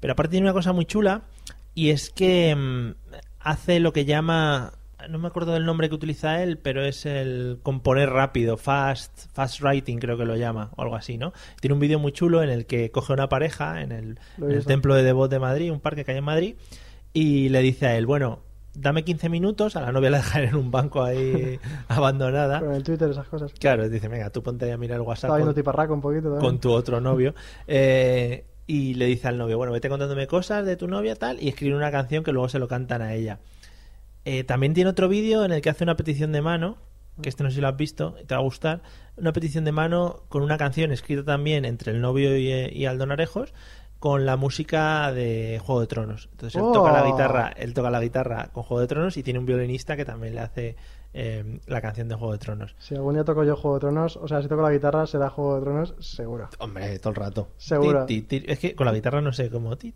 Pero 0.00 0.12
aparte 0.12 0.30
tiene 0.32 0.46
una 0.46 0.52
cosa 0.54 0.72
muy 0.72 0.84
chula 0.86 1.22
y 1.74 1.90
es 1.90 2.10
que 2.10 2.54
mm, 2.54 2.94
hace 3.40 3.80
lo 3.80 3.92
que 3.92 4.04
llama, 4.04 4.72
no 5.08 5.18
me 5.18 5.28
acuerdo 5.28 5.52
del 5.52 5.64
nombre 5.64 5.88
que 5.88 5.94
utiliza 5.94 6.42
él, 6.42 6.58
pero 6.58 6.84
es 6.84 7.04
el 7.06 7.58
componer 7.62 8.10
rápido, 8.10 8.56
fast, 8.56 9.26
fast 9.32 9.60
writing 9.62 9.98
creo 9.98 10.16
que 10.16 10.24
lo 10.24 10.36
llama, 10.36 10.70
o 10.76 10.82
algo 10.82 10.96
así, 10.96 11.18
¿no? 11.18 11.32
Tiene 11.60 11.74
un 11.74 11.80
vídeo 11.80 11.98
muy 11.98 12.12
chulo 12.12 12.42
en 12.42 12.50
el 12.50 12.66
que 12.66 12.90
coge 12.90 13.12
una 13.12 13.28
pareja 13.28 13.80
en 13.82 13.92
el, 13.92 14.18
en 14.38 14.50
el 14.50 14.64
templo 14.66 14.94
de 14.94 15.02
Devot 15.02 15.30
de 15.30 15.38
Madrid, 15.38 15.70
un 15.72 15.80
parque 15.80 16.04
que 16.04 16.12
hay 16.12 16.18
en 16.18 16.24
Madrid, 16.24 16.54
y 17.12 17.48
le 17.48 17.60
dice 17.60 17.86
a 17.86 17.96
él, 17.96 18.06
bueno, 18.06 18.40
dame 18.80 19.04
15 19.04 19.28
minutos, 19.28 19.76
a 19.76 19.80
la 19.80 19.92
novia 19.92 20.10
la 20.10 20.18
dejan 20.18 20.44
en 20.44 20.54
un 20.56 20.70
banco 20.70 21.02
ahí 21.02 21.58
abandonada. 21.88 22.60
Pero 22.60 22.70
en 22.72 22.76
el 22.76 22.82
Twitter 22.82 23.10
esas 23.10 23.28
cosas. 23.28 23.52
Claro, 23.54 23.88
dice, 23.88 24.08
venga, 24.08 24.30
tú 24.30 24.42
ponte 24.42 24.70
a 24.70 24.76
mirar 24.76 24.96
el 24.96 25.02
WhatsApp 25.02 25.30
con, 25.30 25.54
tiparraco 25.54 25.94
un 25.94 26.00
poquito 26.00 26.24
también. 26.30 26.40
con 26.40 26.60
tu 26.60 26.70
otro 26.70 27.00
novio. 27.00 27.34
eh, 27.66 28.44
y 28.70 28.94
le 28.94 29.06
dice 29.06 29.26
al 29.28 29.38
novio, 29.38 29.56
bueno, 29.56 29.72
vete 29.72 29.88
contándome 29.88 30.26
cosas 30.26 30.64
de 30.66 30.76
tu 30.76 30.88
novia 30.88 31.16
tal, 31.16 31.42
y 31.42 31.48
escribe 31.48 31.74
una 31.74 31.90
canción 31.90 32.22
que 32.22 32.32
luego 32.32 32.50
se 32.50 32.58
lo 32.58 32.68
cantan 32.68 33.00
a 33.00 33.14
ella. 33.14 33.40
Eh, 34.26 34.44
también 34.44 34.74
tiene 34.74 34.90
otro 34.90 35.08
vídeo 35.08 35.42
en 35.44 35.52
el 35.52 35.62
que 35.62 35.70
hace 35.70 35.84
una 35.84 35.96
petición 35.96 36.32
de 36.32 36.42
mano, 36.42 36.76
que 37.22 37.30
este 37.30 37.42
no 37.42 37.48
sé 37.48 37.56
si 37.56 37.60
lo 37.62 37.68
has 37.68 37.76
visto, 37.78 38.14
y 38.22 38.26
te 38.26 38.34
va 38.34 38.40
a 38.40 38.44
gustar, 38.44 38.82
una 39.16 39.32
petición 39.32 39.64
de 39.64 39.72
mano 39.72 40.22
con 40.28 40.42
una 40.42 40.58
canción 40.58 40.92
escrita 40.92 41.24
también 41.24 41.64
entre 41.64 41.92
el 41.92 42.02
novio 42.02 42.36
y, 42.36 42.50
y 42.50 42.84
Aldón 42.84 43.10
Arejos, 43.10 43.54
con 43.98 44.24
la 44.26 44.36
música 44.36 45.10
de 45.12 45.60
Juego 45.64 45.80
de 45.80 45.86
Tronos. 45.88 46.28
Entonces 46.32 46.54
él 46.56 46.62
Oh. 46.64 46.72
toca 46.72 46.92
la 46.92 47.04
guitarra, 47.04 47.52
él 47.56 47.74
toca 47.74 47.90
la 47.90 48.00
guitarra 48.00 48.48
con 48.52 48.62
Juego 48.62 48.80
de 48.80 48.86
Tronos 48.86 49.16
y 49.16 49.22
tiene 49.22 49.38
un 49.40 49.46
violinista 49.46 49.96
que 49.96 50.04
también 50.04 50.34
le 50.34 50.40
hace 50.40 50.76
eh, 51.14 51.58
la 51.66 51.80
canción 51.80 52.06
de 52.08 52.14
Juego 52.14 52.32
de 52.32 52.38
Tronos. 52.38 52.76
Si 52.78 52.94
algún 52.94 53.14
día 53.14 53.24
toco 53.24 53.42
yo 53.42 53.56
Juego 53.56 53.76
de 53.76 53.80
Tronos, 53.80 54.16
o 54.18 54.28
sea, 54.28 54.42
si 54.42 54.46
toco 54.48 54.62
la 54.62 54.70
guitarra 54.70 55.06
será 55.06 55.30
Juego 55.30 55.56
de 55.56 55.60
Tronos, 55.62 55.94
seguro. 56.00 56.48
Hombre, 56.58 56.98
todo 56.98 57.10
el 57.10 57.16
rato. 57.16 57.48
Seguro. 57.56 58.04
Ti, 58.06 58.22
ti, 58.22 58.40
ti. 58.40 58.46
Es 58.52 58.58
que 58.58 58.74
con 58.74 58.86
la 58.86 58.92
guitarra 58.92 59.20
no 59.20 59.32
sé, 59.32 59.50
como 59.50 59.76
ti. 59.76 59.94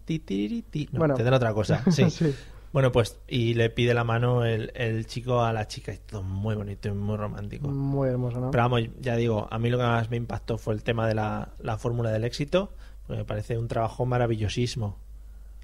No, 0.92 0.98
Bueno. 0.98 1.14
otra 1.36 1.52
cosa. 1.54 1.82
Sí. 1.90 2.10
Sí. 2.10 2.34
Bueno, 2.72 2.90
pues, 2.90 3.20
y 3.28 3.52
le 3.52 3.68
pide 3.68 3.92
la 3.92 4.02
mano 4.02 4.46
el, 4.46 4.72
el 4.74 5.06
chico 5.06 5.42
a 5.42 5.52
la 5.52 5.66
chica. 5.68 5.92
y 5.92 5.98
todo 5.98 6.22
muy 6.22 6.54
bonito 6.54 6.88
y 6.88 6.92
muy 6.92 7.18
romántico. 7.18 7.68
Muy 7.68 8.08
hermoso, 8.08 8.40
¿no? 8.40 8.50
Pero 8.50 8.62
vamos, 8.62 8.80
ya 8.98 9.14
digo, 9.14 9.46
a 9.50 9.58
mí 9.58 9.68
lo 9.68 9.76
que 9.76 9.84
más 9.84 10.08
me 10.10 10.16
impactó 10.16 10.56
fue 10.56 10.72
el 10.72 10.82
tema 10.82 11.06
de 11.06 11.14
la, 11.14 11.50
la 11.58 11.76
fórmula 11.76 12.10
del 12.10 12.24
éxito. 12.24 12.72
Porque 13.06 13.18
me 13.20 13.24
parece 13.24 13.58
un 13.58 13.68
trabajo 13.68 14.06
maravillosísimo. 14.06 14.96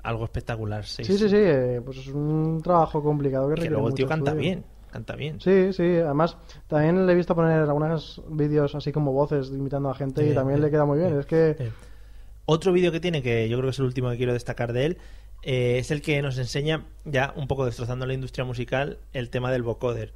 Algo 0.02 0.24
espectacular, 0.24 0.84
sí. 0.84 1.04
Sí, 1.04 1.18
sí, 1.18 1.28
sí, 1.28 1.36
eh, 1.38 1.80
pues 1.84 1.98
es 1.98 2.08
un 2.08 2.60
trabajo 2.62 3.02
complicado 3.02 3.48
que 3.48 3.62
Que 3.62 3.70
luego 3.70 3.88
el 3.88 3.94
tío 3.94 4.06
canta 4.06 4.30
estudio. 4.30 4.48
bien. 4.48 4.64
Canta 4.90 5.16
bien. 5.16 5.40
Sí, 5.40 5.72
sí, 5.72 5.82
además 5.98 6.36
también 6.66 7.04
le 7.06 7.12
he 7.12 7.16
visto 7.16 7.34
poner 7.34 7.60
algunos 7.60 8.22
vídeos 8.30 8.74
así 8.74 8.90
como 8.90 9.12
voces 9.12 9.48
imitando 9.50 9.90
a 9.90 9.94
gente 9.94 10.22
Sí, 10.24 10.30
y 10.30 10.34
también 10.34 10.58
sí, 10.60 10.64
le 10.64 10.70
queda 10.70 10.84
muy 10.86 10.98
bien. 10.98 11.10
sí, 11.12 11.18
Es 11.18 11.26
que. 11.26 11.70
Otro 12.46 12.72
vídeo 12.72 12.90
que 12.90 13.00
tiene, 13.00 13.22
que 13.22 13.48
yo 13.50 13.58
creo 13.58 13.66
que 13.68 13.72
es 13.72 13.78
el 13.80 13.84
último 13.84 14.08
que 14.10 14.16
quiero 14.16 14.32
destacar 14.32 14.72
de 14.72 14.86
él, 14.86 14.98
eh, 15.42 15.76
es 15.78 15.90
el 15.90 16.00
que 16.00 16.22
nos 16.22 16.38
enseña, 16.38 16.86
ya 17.04 17.34
un 17.36 17.46
poco 17.46 17.66
destrozando 17.66 18.06
la 18.06 18.14
industria 18.14 18.44
musical, 18.46 18.98
el 19.12 19.28
tema 19.28 19.50
del 19.52 19.62
vocoder. 19.62 20.14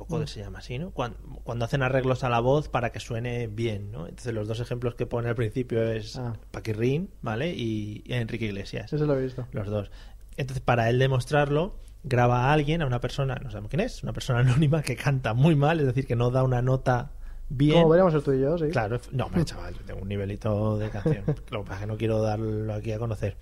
Vocoder 0.00 0.24
Mm. 0.24 0.28
se 0.28 0.40
llama 0.40 0.58
así, 0.60 0.78
¿no? 0.78 0.90
Cuando, 0.90 1.18
cuando 1.44 1.64
hacen 1.64 1.82
arreglos 1.82 2.24
a 2.24 2.28
la 2.28 2.40
voz 2.40 2.68
para 2.68 2.90
que 2.90 3.00
suene 3.00 3.46
bien, 3.46 3.92
¿no? 3.92 4.06
Entonces 4.08 4.32
los 4.34 4.48
dos 4.48 4.58
ejemplos 4.60 4.94
que 4.94 5.06
pone 5.06 5.28
al 5.28 5.34
principio 5.36 5.82
es 5.82 6.16
Ah. 6.16 6.32
Paquirrín, 6.50 7.10
¿vale? 7.22 7.52
Y, 7.54 8.02
y 8.06 8.14
Enrique 8.14 8.46
Iglesias, 8.46 8.92
ese 8.92 9.06
lo 9.06 9.16
he 9.18 9.22
visto. 9.22 9.46
los 9.52 9.68
dos. 9.68 9.90
Entonces 10.36 10.62
para 10.62 10.88
él 10.90 10.98
demostrarlo, 10.98 11.76
graba 12.02 12.46
a 12.46 12.52
alguien, 12.52 12.80
a 12.82 12.86
una 12.86 13.00
persona, 13.00 13.34
no 13.36 13.50
sabemos 13.50 13.68
quién 13.70 13.80
es, 13.80 14.02
una 14.02 14.12
persona 14.14 14.40
anónima 14.40 14.82
que 14.82 14.96
canta 14.96 15.34
muy 15.34 15.54
mal, 15.54 15.80
es 15.80 15.86
decir, 15.86 16.06
que 16.06 16.16
no 16.16 16.30
da 16.30 16.42
una 16.42 16.62
nota 16.62 17.12
bien. 17.50 17.74
Como 17.82 17.90
veremos 17.90 18.24
tú 18.24 18.32
y 18.32 18.40
yo, 18.40 18.56
sí. 18.56 18.68
Claro, 18.70 18.98
no, 19.12 19.26
hombre, 19.26 19.44
chaval, 19.44 19.74
yo 19.74 19.80
tengo 19.84 20.00
un 20.00 20.08
nivelito 20.08 20.78
de 20.78 20.88
canción. 20.88 21.24
Lo 21.50 21.62
que 21.62 21.68
pasa 21.68 21.74
es 21.74 21.80
que 21.80 21.86
no 21.86 21.96
quiero 21.98 22.22
darlo 22.22 22.72
aquí 22.72 22.92
a 22.92 22.98
conocer. 22.98 23.36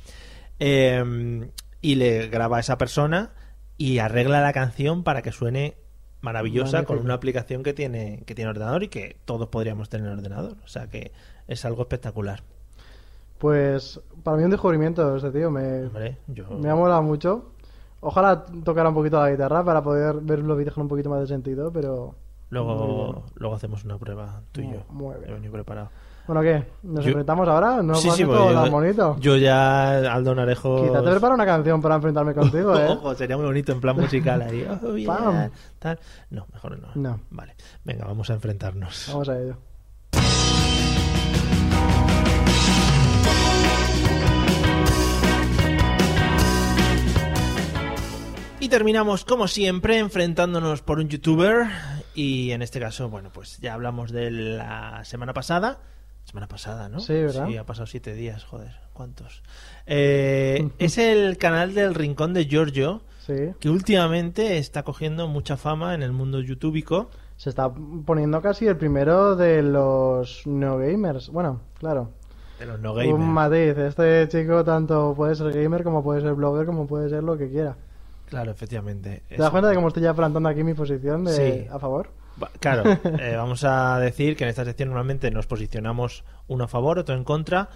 Eh, 0.59 1.49
y 1.81 1.94
le 1.94 2.27
graba 2.29 2.57
a 2.57 2.61
esa 2.61 2.77
persona 2.79 3.31
y 3.77 3.99
arregla 3.99 4.40
la 4.40 4.53
canción 4.53 5.05
para 5.05 5.23
que 5.23 5.31
suene 5.31 5.77
maravillosa 6.20 6.78
con 6.78 6.96
Magnífico. 6.96 7.04
una 7.04 7.14
aplicación 7.14 7.62
que 7.62 7.72
tiene, 7.72 8.22
que 8.26 8.35
tiene 8.35 8.50
ordenador 8.50 8.83
y 8.83 8.88
que 8.88 9.16
todos 9.24 9.48
podríamos 9.48 9.88
tener 9.88 10.07
en 10.09 10.18
ordenador. 10.18 10.57
O 10.64 10.68
sea 10.68 10.88
que 10.88 11.12
es 11.46 11.64
algo 11.64 11.83
espectacular. 11.83 12.42
Pues 13.38 14.00
para 14.24 14.37
mí 14.37 14.44
un 14.44 14.50
descubrimiento 14.50 15.16
este 15.16 15.31
tío, 15.31 15.50
me, 15.50 15.85
Hombre, 15.87 16.18
yo... 16.26 16.50
me 16.50 16.70
ha 16.70 16.74
molado 16.74 17.02
mucho. 17.02 17.52
Ojalá 18.00 18.44
tocara 18.64 18.88
un 18.88 18.94
poquito 18.94 19.20
la 19.20 19.31
guitarra 19.31 19.64
para 19.64 19.83
poder 19.83 20.16
ver 20.16 20.40
los 20.40 20.57
vídeos 20.57 20.74
con 20.74 20.83
un 20.83 20.88
poquito 20.88 21.11
más 21.11 21.20
de 21.20 21.26
sentido, 21.26 21.72
pero... 21.72 22.14
Luego, 22.50 23.24
luego 23.35 23.54
hacemos 23.54 23.85
una 23.85 23.98
prueba 23.98 24.40
tú 24.52 24.62
y 24.62 24.72
yo. 24.72 24.85
muy 24.88 25.16
bien. 25.18 25.31
He 25.31 25.35
venido 25.35 25.52
preparado. 25.52 25.90
Bueno, 26.29 26.43
¿qué? 26.43 26.62
¿Nos 26.83 27.03
Yo- 27.07 27.09
enfrentamos 27.09 27.49
ahora? 27.49 27.83
¿No 27.83 27.95
sí, 27.95 28.11
sí, 28.11 28.23
todo 28.23 28.53
tan 28.53 28.67
yo, 28.67 28.71
bonito? 28.71 29.17
yo 29.19 29.37
ya 29.38 30.12
Aldo 30.12 30.35
Narejo... 30.35 30.85
Quítate 30.85 31.11
prepara 31.11 31.35
una 31.35 31.47
canción 31.47 31.81
para 31.81 31.95
enfrentarme 31.95 32.35
contigo, 32.35 32.79
¿eh? 32.79 32.87
Ojo, 32.91 33.14
sería 33.14 33.38
muy 33.38 33.47
bonito 33.47 33.73
en 33.73 33.81
plan 33.81 33.97
musical 33.97 34.43
ahí. 34.43 34.67
Oh, 34.83 34.95
yeah, 34.95 35.07
Pam. 35.17 35.51
tal. 35.79 35.99
No, 36.29 36.47
mejor 36.53 36.79
no. 36.79 36.88
No. 36.97 37.21
Vale, 37.31 37.57
venga, 37.83 38.05
vamos 38.05 38.29
a 38.29 38.35
enfrentarnos. 38.35 39.07
Vamos 39.11 39.29
a 39.31 39.41
ello. 39.41 39.57
Y 48.61 48.69
terminamos, 48.69 49.25
como 49.25 49.47
siempre, 49.49 49.99
enfrentándonos 49.99 50.83
por 50.83 50.99
un 50.99 51.09
youtuber. 51.09 51.67
Y 52.14 52.51
en 52.51 52.62
este 52.62 52.81
caso, 52.81 53.09
bueno, 53.09 53.31
pues 53.33 53.59
ya 53.59 53.75
hablamos 53.75 54.11
de 54.11 54.31
la 54.31 55.05
semana 55.05 55.33
pasada. 55.33 55.79
Semana 56.29 56.47
pasada, 56.47 56.91
¿no? 56.91 57.01
Sí, 57.01 57.14
¿verdad? 57.14 57.47
Sí, 57.47 57.57
ha 57.57 57.64
pasado 57.64 57.87
siete 57.87 58.12
días, 58.12 58.45
joder. 58.45 58.73
¿Cuántos? 58.93 59.43
Eh, 59.87 60.69
es 60.79 60.99
el 60.99 61.38
canal 61.38 61.73
del 61.73 61.95
Rincón 61.95 62.35
de 62.35 62.45
Giorgio, 62.45 63.01
Sí. 63.21 63.53
que 63.61 63.71
últimamente 63.71 64.59
está 64.59 64.83
cogiendo 64.83 65.27
mucha 65.27 65.57
fama 65.57 65.95
en 65.95 66.03
el 66.03 66.12
mundo 66.12 66.41
youtubico. 66.41 67.09
Se 67.38 67.49
está 67.49 67.73
poniendo 68.05 68.43
casi 68.43 68.67
el 68.67 68.77
primero 68.77 69.37
de 69.37 69.62
los 69.62 70.47
no 70.47 70.77
gamers. 70.77 71.31
Bueno, 71.31 71.61
claro. 71.79 72.11
De 72.59 72.67
los 72.67 72.79
no 72.79 72.93
Un 72.93 72.99
gamers. 72.99 73.19
matiz. 73.19 73.79
Este 73.79 74.29
chico 74.29 74.62
tanto 74.64 75.14
puede 75.17 75.35
ser 75.35 75.51
gamer 75.53 75.83
como 75.83 76.03
puede 76.03 76.21
ser 76.21 76.35
blogger 76.35 76.67
como 76.67 76.87
puede 76.87 77.09
ser 77.09 77.23
lo 77.23 77.38
que 77.38 77.49
quiera. 77.49 77.75
Claro, 78.29 78.51
efectivamente. 78.51 79.23
¿Te 79.31 79.37
das 79.38 79.49
cuenta 79.51 79.71
de 79.71 79.77
cómo 79.77 79.88
estoy 79.88 80.03
ya 80.03 80.12
plantando 80.12 80.51
aquí 80.51 80.62
mi 80.62 80.75
posición 80.75 81.25
de 81.25 81.33
Sí. 81.33 81.67
a 81.71 81.79
favor? 81.79 82.11
Claro, 82.61 82.85
eh, 83.20 83.35
vamos 83.37 83.64
a 83.64 83.98
decir 83.98 84.37
que 84.37 84.44
en 84.44 84.51
esta 84.51 84.64
sección 84.64 84.88
normalmente 84.88 85.31
nos 85.31 85.46
posicionamos 85.46 86.24
uno 86.46 86.64
a 86.64 86.68
favor, 86.68 86.98
otro 86.98 87.14
en 87.14 87.24
contra, 87.24 87.68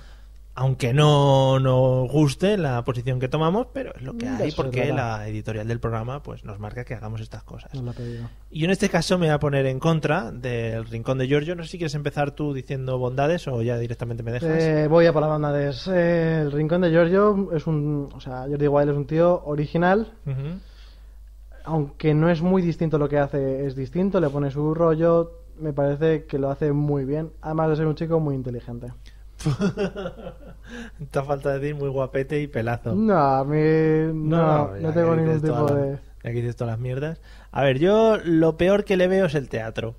aunque 0.54 0.92
no 0.92 1.58
nos 1.60 2.10
guste 2.10 2.58
la 2.58 2.84
posición 2.84 3.18
que 3.18 3.28
tomamos, 3.28 3.68
pero 3.72 3.94
es 3.94 4.02
lo 4.02 4.16
que 4.16 4.26
Mm, 4.26 4.36
hay 4.36 4.48
eso 4.48 4.62
porque 4.62 4.92
la 4.92 5.26
editorial 5.26 5.66
del 5.66 5.80
programa 5.80 6.22
pues 6.22 6.44
nos 6.44 6.58
marca 6.58 6.84
que 6.84 6.94
hagamos 6.94 7.22
estas 7.22 7.42
cosas. 7.42 7.70
Y 8.50 8.60
yo 8.60 8.64
en 8.66 8.70
este 8.70 8.90
caso 8.90 9.16
me 9.18 9.26
voy 9.26 9.34
a 9.34 9.38
poner 9.38 9.64
en 9.66 9.78
contra 9.78 10.30
del 10.30 10.84
Rincón 10.84 11.18
de 11.18 11.26
Giorgio. 11.26 11.54
No 11.54 11.62
sé 11.64 11.70
si 11.70 11.78
quieres 11.78 11.94
empezar 11.94 12.32
tú 12.32 12.52
diciendo 12.52 12.98
bondades 12.98 13.48
o 13.48 13.62
ya 13.62 13.78
directamente 13.78 14.22
me 14.22 14.32
dejas. 14.32 14.50
Eh, 14.62 14.88
voy 14.88 15.06
a 15.06 15.12
por 15.12 15.22
la 15.22 15.28
banda 15.28 15.52
de 15.52 15.72
eh, 15.90 16.40
El 16.42 16.52
Rincón 16.52 16.82
de 16.82 16.90
Giorgio 16.90 17.48
es 17.54 17.66
un... 17.66 18.10
O 18.14 18.20
sea, 18.20 18.42
Jordi 18.42 18.68
Wild 18.68 18.90
es 18.90 18.96
un 18.96 19.06
tío 19.06 19.42
original. 19.46 20.12
Aunque 21.64 22.14
no 22.14 22.28
es 22.30 22.42
muy 22.42 22.62
distinto 22.62 22.98
lo 22.98 23.08
que 23.08 23.18
hace, 23.18 23.66
es 23.66 23.74
distinto, 23.76 24.20
le 24.20 24.28
pone 24.28 24.50
su 24.50 24.74
rollo, 24.74 25.40
me 25.58 25.72
parece 25.72 26.24
que 26.24 26.38
lo 26.38 26.50
hace 26.50 26.72
muy 26.72 27.04
bien, 27.04 27.30
además 27.40 27.70
de 27.70 27.76
ser 27.76 27.86
un 27.86 27.94
chico 27.94 28.20
muy 28.20 28.34
inteligente. 28.34 28.92
Te 31.10 31.22
falta 31.22 31.58
decir 31.58 31.74
muy 31.74 31.88
guapete 31.88 32.40
y 32.40 32.46
pelazo. 32.46 32.94
No, 32.94 33.16
a 33.16 33.44
mí 33.44 33.58
no, 34.14 34.74
no, 34.76 34.92
tengo 34.92 35.16
ningún 35.16 35.40
tipo 35.40 35.66
las- 35.68 35.74
de... 35.74 35.92
ya 36.24 36.30
que 36.30 36.32
dices 36.32 36.56
todas 36.56 36.72
las 36.72 36.80
mierdas. 36.80 37.20
A 37.50 37.62
ver, 37.62 37.78
yo 37.78 38.18
lo 38.24 38.56
peor 38.56 38.84
que 38.84 38.96
le 38.96 39.08
veo 39.08 39.26
es 39.26 39.34
el 39.34 39.48
teatro. 39.48 39.96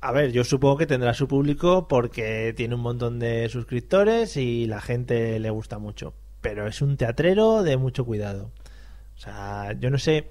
A 0.00 0.12
ver, 0.12 0.30
yo 0.32 0.44
supongo 0.44 0.76
que 0.78 0.86
tendrá 0.86 1.12
su 1.12 1.26
público 1.28 1.88
porque 1.88 2.54
tiene 2.56 2.76
un 2.76 2.80
montón 2.82 3.18
de 3.18 3.48
suscriptores 3.48 4.36
y 4.36 4.66
la 4.66 4.80
gente 4.80 5.38
le 5.40 5.50
gusta 5.50 5.78
mucho. 5.78 6.14
Pero 6.40 6.66
es 6.68 6.80
un 6.82 6.96
teatrero 6.96 7.62
de 7.64 7.76
mucho 7.76 8.04
cuidado. 8.04 8.50
O 9.16 9.20
sea, 9.20 9.72
yo 9.72 9.90
no 9.90 9.98
sé 9.98 10.30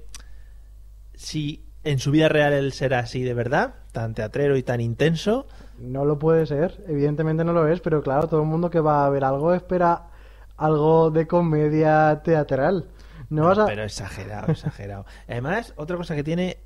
si 1.17 1.65
en 1.83 1.99
su 1.99 2.11
vida 2.11 2.29
real 2.29 2.53
él 2.53 2.71
será 2.71 2.99
así 2.99 3.23
de 3.23 3.33
verdad, 3.33 3.75
tan 3.91 4.13
teatrero 4.13 4.55
y 4.55 4.63
tan 4.63 4.79
intenso. 4.79 5.47
No 5.77 6.05
lo 6.05 6.17
puede 6.17 6.45
ser, 6.45 6.83
evidentemente 6.87 7.43
no 7.43 7.53
lo 7.53 7.67
es, 7.67 7.81
pero 7.81 8.01
claro, 8.01 8.27
todo 8.27 8.41
el 8.41 8.47
mundo 8.47 8.69
que 8.69 8.79
va 8.79 9.05
a 9.05 9.09
ver 9.09 9.23
algo 9.23 9.53
espera 9.53 10.07
algo 10.55 11.11
de 11.11 11.27
comedia 11.27 12.21
teatral. 12.23 12.85
No, 13.29 13.45
vas 13.45 13.59
a... 13.59 13.65
Pero 13.65 13.83
exagerado, 13.83 14.51
exagerado. 14.51 15.05
Además, 15.27 15.73
otra 15.75 15.97
cosa 15.97 16.15
que 16.15 16.23
tiene, 16.23 16.57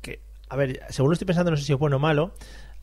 que, 0.00 0.22
a 0.48 0.56
ver, 0.56 0.80
según 0.90 1.10
lo 1.10 1.14
estoy 1.14 1.26
pensando, 1.26 1.50
no 1.50 1.56
sé 1.56 1.64
si 1.64 1.72
es 1.72 1.78
bueno 1.78 1.96
o 1.96 2.00
malo, 2.00 2.32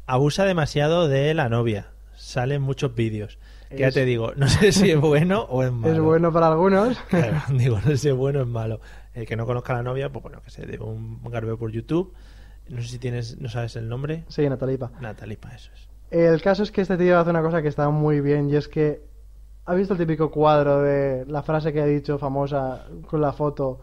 abusa 0.06 0.46
demasiado 0.46 1.08
de 1.08 1.34
la 1.34 1.50
novia. 1.50 1.92
Salen 2.16 2.62
muchos 2.62 2.96
vídeos. 2.96 3.40
Que 3.70 3.80
ya 3.80 3.92
te 3.92 4.06
digo, 4.06 4.34
no 4.36 4.48
sé 4.48 4.72
si 4.72 4.92
es 4.92 5.00
bueno 5.00 5.42
o 5.50 5.64
es 5.64 5.72
malo. 5.74 5.94
Es 5.94 6.00
bueno 6.00 6.32
para 6.32 6.48
algunos. 6.48 6.98
Claro, 7.10 7.42
digo, 7.50 7.80
no 7.80 7.88
sé 7.88 7.98
si 7.98 8.10
es 8.10 8.16
bueno 8.16 8.40
o 8.40 8.44
es 8.44 8.48
malo. 8.48 8.80
El 9.14 9.26
que 9.28 9.36
no 9.36 9.46
conozca 9.46 9.74
a 9.74 9.78
la 9.78 9.84
novia, 9.84 10.12
pues 10.12 10.24
bueno, 10.24 10.42
que 10.42 10.50
se 10.50 10.66
dé 10.66 10.80
un 10.80 11.22
garbeo 11.24 11.58
por 11.58 11.72
YouTube. 11.72 12.14
No 12.70 12.82
sé 12.82 12.88
si 12.88 13.00
tienes, 13.00 13.40
no 13.40 13.50
sabes 13.50 13.76
el 13.76 13.90
nombre. 13.90 14.24
Sí, 14.28 14.48
Natalipa. 14.48 14.92
Natalipa, 15.02 15.54
eso 15.54 15.72
es. 15.74 15.90
El 16.10 16.42
caso 16.42 16.64
es 16.64 16.72
que 16.72 16.82
este 16.82 16.98
tío 16.98 17.20
hace 17.20 17.30
una 17.30 17.42
cosa 17.42 17.62
que 17.62 17.68
está 17.68 17.90
muy 17.90 18.22
bien 18.22 18.50
y 18.50 18.56
es 18.56 18.68
que 18.68 19.02
¿ha 19.66 19.74
visto 19.74 19.94
el 19.94 20.00
típico 20.00 20.32
cuadro 20.32 20.82
de 20.82 21.26
la 21.26 21.42
frase 21.44 21.74
que 21.74 21.82
ha 21.82 21.86
dicho 21.86 22.18
famosa 22.18 22.86
con 23.08 23.22
la 23.22 23.34
foto 23.34 23.82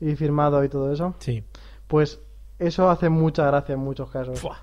y 0.00 0.14
firmado 0.14 0.62
y 0.64 0.68
todo 0.68 0.92
eso? 0.92 1.14
Sí. 1.18 1.44
Pues 1.86 2.20
eso 2.58 2.88
hace 2.88 3.08
mucha 3.08 3.46
gracia 3.46 3.74
en 3.74 3.80
muchos 3.80 4.10
casos. 4.10 4.38
Fua. 4.38 4.58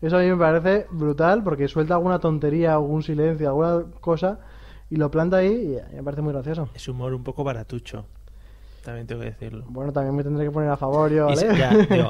Eso 0.00 0.16
a 0.16 0.20
mí 0.20 0.30
me 0.30 0.36
parece 0.36 0.86
brutal 0.90 1.42
porque 1.42 1.68
suelta 1.68 1.94
alguna 1.94 2.18
tontería, 2.18 2.74
algún 2.74 3.02
silencio, 3.02 3.48
alguna 3.48 3.84
cosa 4.00 4.40
y 4.88 4.96
lo 4.96 5.10
planta 5.10 5.38
ahí 5.38 5.78
y 5.92 5.96
me 5.96 6.02
parece 6.02 6.22
muy 6.22 6.32
gracioso. 6.32 6.68
Es 6.74 6.88
humor 6.88 7.14
un 7.14 7.22
poco 7.22 7.44
baratucho. 7.44 8.06
También 8.84 9.06
tengo 9.06 9.20
que 9.20 9.28
decirlo. 9.30 9.64
Bueno, 9.68 9.92
también 9.92 10.14
me 10.16 10.22
tendré 10.22 10.44
que 10.46 10.50
poner 10.50 10.70
a 10.70 10.76
favor 10.76 11.10
yo, 11.10 11.26
Y, 11.30 11.34
¿vale? 11.34 11.40
se- 11.40 11.56
ya, 11.58 11.70
digo, 11.90 12.08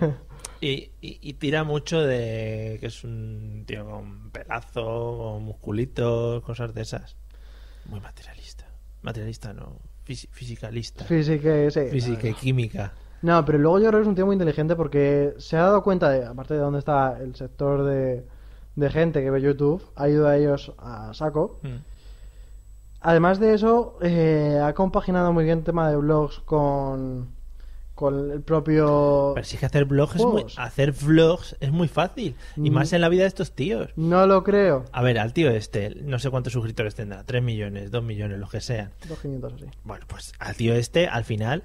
y- 0.61 0.91
y- 1.01 1.19
y 1.21 1.33
tira 1.35 1.65
mucho 1.65 2.01
de 2.03 2.77
que 2.81 2.87
es 2.87 3.03
un 3.05 3.65
tío 3.67 3.85
con 3.89 4.31
pelazo, 4.31 5.19
con 5.19 5.43
musculitos, 5.45 6.43
cosas 6.43 6.73
de 6.75 6.83
esas. 6.83 7.17
Muy 7.87 8.01
materialista. 8.01 8.67
Materialista 9.03 9.53
no, 9.53 9.79
fisi- 10.07 10.29
fisicalista. 10.31 11.05
Física, 11.05 11.71
sí. 11.71 11.87
Física 11.91 12.29
y 12.29 12.35
química. 12.35 12.93
No, 13.23 13.45
pero 13.45 13.59
luego 13.59 13.79
yo 13.81 13.89
creo 13.89 13.99
que 13.99 14.03
es 14.03 14.09
un 14.09 14.15
tío 14.15 14.27
muy 14.27 14.35
inteligente 14.35 14.77
porque 14.77 15.35
se 15.39 15.57
ha 15.57 15.63
dado 15.63 15.83
cuenta 15.83 16.09
de, 16.11 16.25
aparte 16.25 16.55
de 16.55 16.61
dónde 16.61 16.79
está 16.79 17.19
el 17.21 17.35
sector 17.35 17.85
de, 17.85 18.25
de 18.77 18.91
gente 18.91 19.23
que 19.23 19.31
ve 19.31 19.41
YouTube, 19.43 19.83
ha 19.97 20.09
ido 20.09 20.27
a 20.29 20.37
ellos 20.37 20.73
a 20.79 21.13
saco. 21.15 21.59
Mm. 21.63 21.77
Además 23.01 23.41
de 23.41 23.55
eso, 23.55 23.99
eh, 24.03 24.61
ha 24.63 24.75
compaginado 24.75 25.33
muy 25.33 25.45
bien 25.45 25.59
el 25.59 25.65
tema 25.65 25.89
de 25.91 25.97
blogs 25.97 26.41
con, 26.41 27.29
con 27.95 28.31
el 28.31 28.43
propio... 28.43 29.33
Pero 29.35 29.45
si 29.47 29.57
es 29.57 29.61
que 29.61 29.67
hacer 29.67 29.87
vlogs 29.87 30.17
es 30.17 30.25
muy, 30.25 30.45
hacer 30.59 30.93
vlogs 30.93 31.57
es 31.61 31.71
muy 31.73 31.89
fácil. 31.89 32.37
Y 32.57 32.71
Mm. 32.71 32.75
más 32.75 32.93
en 32.93 33.01
la 33.01 33.09
vida 33.09 33.23
de 33.23 33.29
estos 33.29 33.53
tíos. 33.53 33.89
No 33.97 34.27
lo 34.27 34.45
creo. 34.45 34.85
A 34.93 35.03
ver, 35.03 35.19
al 35.19 35.33
tío 35.33 35.51
este, 35.51 35.95
no 36.03 36.19
sé 36.19 36.29
cuántos 36.31 36.53
suscriptores 36.53 36.95
tendrá, 36.95 37.25
3 37.25 37.43
millones, 37.43 37.91
2 37.91 38.03
millones, 38.05 38.39
los 38.39 38.51
que 38.51 38.61
sean. 38.61 38.91
2.500 39.09 39.55
así. 39.55 39.65
Bueno, 39.85 40.05
pues 40.07 40.33
al 40.39 40.55
tío 40.57 40.75
este, 40.75 41.09
al 41.09 41.25
final, 41.25 41.63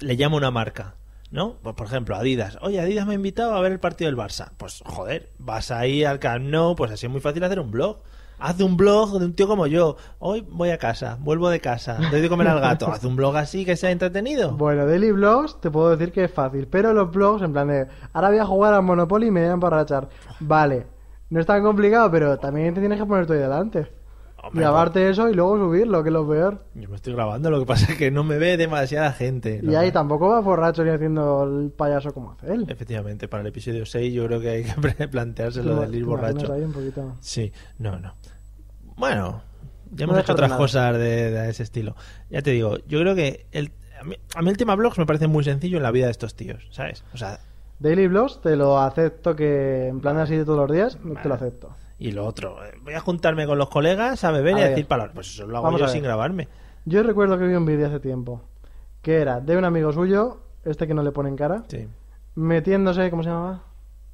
le 0.00 0.16
llama 0.16 0.36
una 0.36 0.50
marca, 0.50 0.96
¿no? 1.30 1.54
Pues, 1.62 1.76
por 1.76 1.86
ejemplo, 1.86 2.16
Adidas. 2.16 2.58
Oye, 2.62 2.80
Adidas 2.80 3.06
me 3.06 3.12
ha 3.12 3.16
invitado 3.16 3.54
a 3.54 3.60
ver 3.60 3.70
el 3.70 3.78
partido 3.80 4.08
del 4.10 4.18
Barça. 4.18 4.50
Pues, 4.56 4.82
joder, 4.84 5.30
vas 5.38 5.70
ahí 5.70 6.02
al 6.02 6.18
Camp 6.18 6.44
Nou, 6.46 6.74
pues 6.74 6.90
así 6.90 7.06
es 7.06 7.12
muy 7.12 7.20
fácil 7.20 7.44
hacer 7.44 7.60
un 7.60 7.70
blog. 7.70 7.98
Haz 8.38 8.60
un 8.60 8.76
blog 8.76 9.18
de 9.18 9.24
un 9.24 9.34
tío 9.34 9.46
como 9.46 9.66
yo. 9.66 9.96
Hoy 10.18 10.46
voy 10.50 10.70
a 10.70 10.78
casa, 10.78 11.16
vuelvo 11.20 11.48
de 11.48 11.60
casa, 11.60 11.98
doy 12.10 12.20
de 12.20 12.28
comer 12.28 12.48
al 12.48 12.60
gato. 12.60 12.88
Haz 12.88 13.04
un 13.04 13.16
blog 13.16 13.36
así 13.36 13.64
que 13.64 13.76
sea 13.76 13.90
entretenido. 13.90 14.56
Bueno, 14.56 14.86
Daily 14.86 15.12
Blogs 15.12 15.60
te 15.60 15.70
puedo 15.70 15.96
decir 15.96 16.12
que 16.12 16.24
es 16.24 16.32
fácil, 16.32 16.66
pero 16.66 16.92
los 16.92 17.10
blogs 17.12 17.42
en 17.42 17.52
plan 17.52 17.68
de 17.68 17.86
ahora 18.12 18.30
voy 18.30 18.38
a 18.38 18.44
jugar 18.44 18.74
al 18.74 18.82
Monopoly 18.82 19.28
y 19.28 19.30
me 19.30 19.40
voy 19.40 19.50
a 19.50 19.52
emborrachar. 19.52 20.08
Vale, 20.40 20.86
no 21.30 21.40
es 21.40 21.46
tan 21.46 21.62
complicado, 21.62 22.10
pero 22.10 22.38
también 22.38 22.74
te 22.74 22.80
tienes 22.80 22.98
que 22.98 23.06
poner 23.06 23.26
tú 23.26 23.32
ahí 23.32 23.38
delante. 23.38 24.03
Hombre, 24.46 24.60
Grabarte 24.62 25.08
eso 25.10 25.28
y 25.28 25.34
luego 25.34 25.56
subirlo, 25.58 26.02
que 26.02 26.08
es 26.08 26.12
lo 26.12 26.28
peor. 26.28 26.64
pues, 26.72 26.82
yo 26.84 26.88
me 26.90 26.96
estoy 26.96 27.12
grabando, 27.14 27.50
lo 27.50 27.58
que 27.60 27.66
pasa 27.66 27.92
es 27.92 27.98
que 27.98 28.10
no 28.10 28.24
me 28.24 28.38
ve 28.38 28.56
demasiada 28.56 29.12
gente. 29.12 29.60
Y 29.62 29.74
ahí 29.74 29.90
tampoco 29.92 30.28
va 30.28 30.40
borracho 30.40 30.84
ni 30.84 30.90
haciendo 30.90 31.44
el 31.44 31.70
payaso 31.70 32.12
como 32.12 32.32
hace 32.32 32.52
él. 32.52 32.66
Efectivamente, 32.68 33.28
para 33.28 33.40
el 33.42 33.46
episodio 33.48 33.86
6 33.86 34.12
yo 34.12 34.26
creo 34.26 34.40
que 34.40 34.48
hay 34.50 34.64
que 34.64 35.08
plantearse 35.08 35.62
lo 35.62 35.80
del 35.80 35.94
ir 35.94 36.04
¿Te 36.04 36.10
imaginas 36.10 36.34
borracho. 36.34 36.52
ahí 36.52 36.62
un 36.62 36.72
poquito? 36.72 37.16
Sí, 37.20 37.52
no, 37.78 37.98
no. 37.98 38.14
Bueno, 38.96 39.42
ya 39.90 40.06
No 40.06 40.12
hemos 40.12 40.24
hecho 40.24 40.32
otras 40.32 40.50
nada. 40.50 40.58
cosas 40.60 40.94
de, 40.98 41.30
de 41.30 41.50
ese 41.50 41.62
estilo. 41.62 41.96
Ya 42.30 42.42
te 42.42 42.50
digo, 42.50 42.78
yo 42.86 43.00
creo 43.00 43.14
que 43.14 43.46
el, 43.52 43.72
a, 44.00 44.04
mí, 44.04 44.16
a 44.34 44.42
mí 44.42 44.50
el 44.50 44.56
tema 44.56 44.74
blogs 44.76 44.98
me 44.98 45.06
parece 45.06 45.26
muy 45.26 45.44
sencillo 45.44 45.76
en 45.78 45.82
la 45.82 45.90
vida 45.90 46.06
de 46.06 46.12
estos 46.12 46.34
tíos, 46.34 46.66
¿sabes? 46.70 47.04
O 47.12 47.16
sea, 47.16 47.40
Daily 47.80 48.06
Blogs 48.06 48.40
te 48.40 48.54
lo 48.56 48.78
acepto 48.78 49.34
que 49.34 49.88
en 49.88 50.00
plan 50.00 50.16
así 50.18 50.36
de 50.36 50.44
todos 50.44 50.58
los 50.58 50.70
días, 50.70 50.96
te 51.22 51.28
lo 51.28 51.34
acepto. 51.34 51.74
Y 51.98 52.12
lo 52.12 52.26
otro, 52.26 52.64
eh, 52.64 52.72
voy 52.82 52.94
a 52.94 53.00
juntarme 53.00 53.46
con 53.46 53.56
los 53.58 53.68
colegas 53.68 54.24
a 54.24 54.30
beber 54.30 54.56
A 54.56 54.60
y 54.60 54.62
a 54.62 54.68
decir 54.70 54.86
palabras. 54.86 55.14
Pues 55.14 55.28
eso 55.28 55.46
lo 55.46 55.56
hago 55.56 55.64
Vamos 55.66 55.80
yo 55.80 55.88
sin 55.88 56.02
grabarme. 56.02 56.48
Yo 56.84 57.02
recuerdo 57.02 57.38
que 57.38 57.46
vi 57.46 57.54
un 57.54 57.64
vídeo 57.66 57.86
hace 57.86 58.00
tiempo 58.00 58.42
que 59.02 59.16
era 59.20 59.40
de 59.40 59.56
un 59.56 59.64
amigo 59.64 59.92
suyo, 59.92 60.38
este 60.64 60.86
que 60.86 60.94
no 60.94 61.02
le 61.02 61.12
ponen 61.12 61.36
cara, 61.36 61.64
Sí, 61.68 61.86
metiéndose, 62.34 63.10
¿cómo 63.10 63.22
se 63.22 63.28
llamaba? 63.30 63.62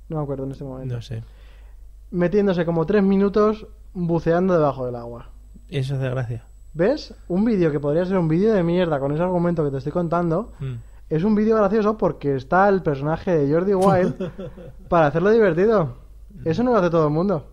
No 0.09 0.17
me 0.19 0.23
acuerdo 0.25 0.45
en 0.45 0.51
este 0.53 0.65
momento. 0.65 0.97
no 0.97 1.03
sé. 1.03 1.23
Metiéndose 2.11 2.65
como 2.67 2.87
tres 2.87 3.03
minutos 3.03 3.67
buceando 3.93 4.55
debajo 4.55 4.85
del 4.87 4.97
agua. 4.97 5.31
Eso 5.69 5.95
hace 5.95 6.09
gracia. 6.11 6.45
¿Ves? 6.75 7.15
Un 7.29 7.45
vídeo 7.45 7.71
que 7.71 7.79
podría 7.81 8.05
ser 8.05 8.19
un 8.19 8.29
vídeo 8.29 8.53
de 8.53 8.63
mierda 8.63 8.99
con 9.01 9.13
ese 9.13 9.23
argumento 9.23 9.65
que 9.65 9.71
te 9.71 9.79
estoy 9.79 9.93
contando, 9.93 10.53
Mm. 10.61 10.75
es 11.09 11.23
un 11.25 11.35
vídeo 11.35 11.57
gracioso 11.57 11.97
porque 11.97 12.35
está 12.35 12.69
el 12.69 12.83
personaje 12.83 13.37
de 13.37 13.53
Jordi 13.53 13.75
Wild 13.75 14.31
para 14.89 15.07
hacerlo 15.07 15.31
divertido. 15.31 15.99
Eso 16.45 16.63
no 16.65 16.73
lo 16.73 16.79
hace 16.79 16.91
todo 16.91 17.05
el 17.07 17.13
mundo. 17.13 17.53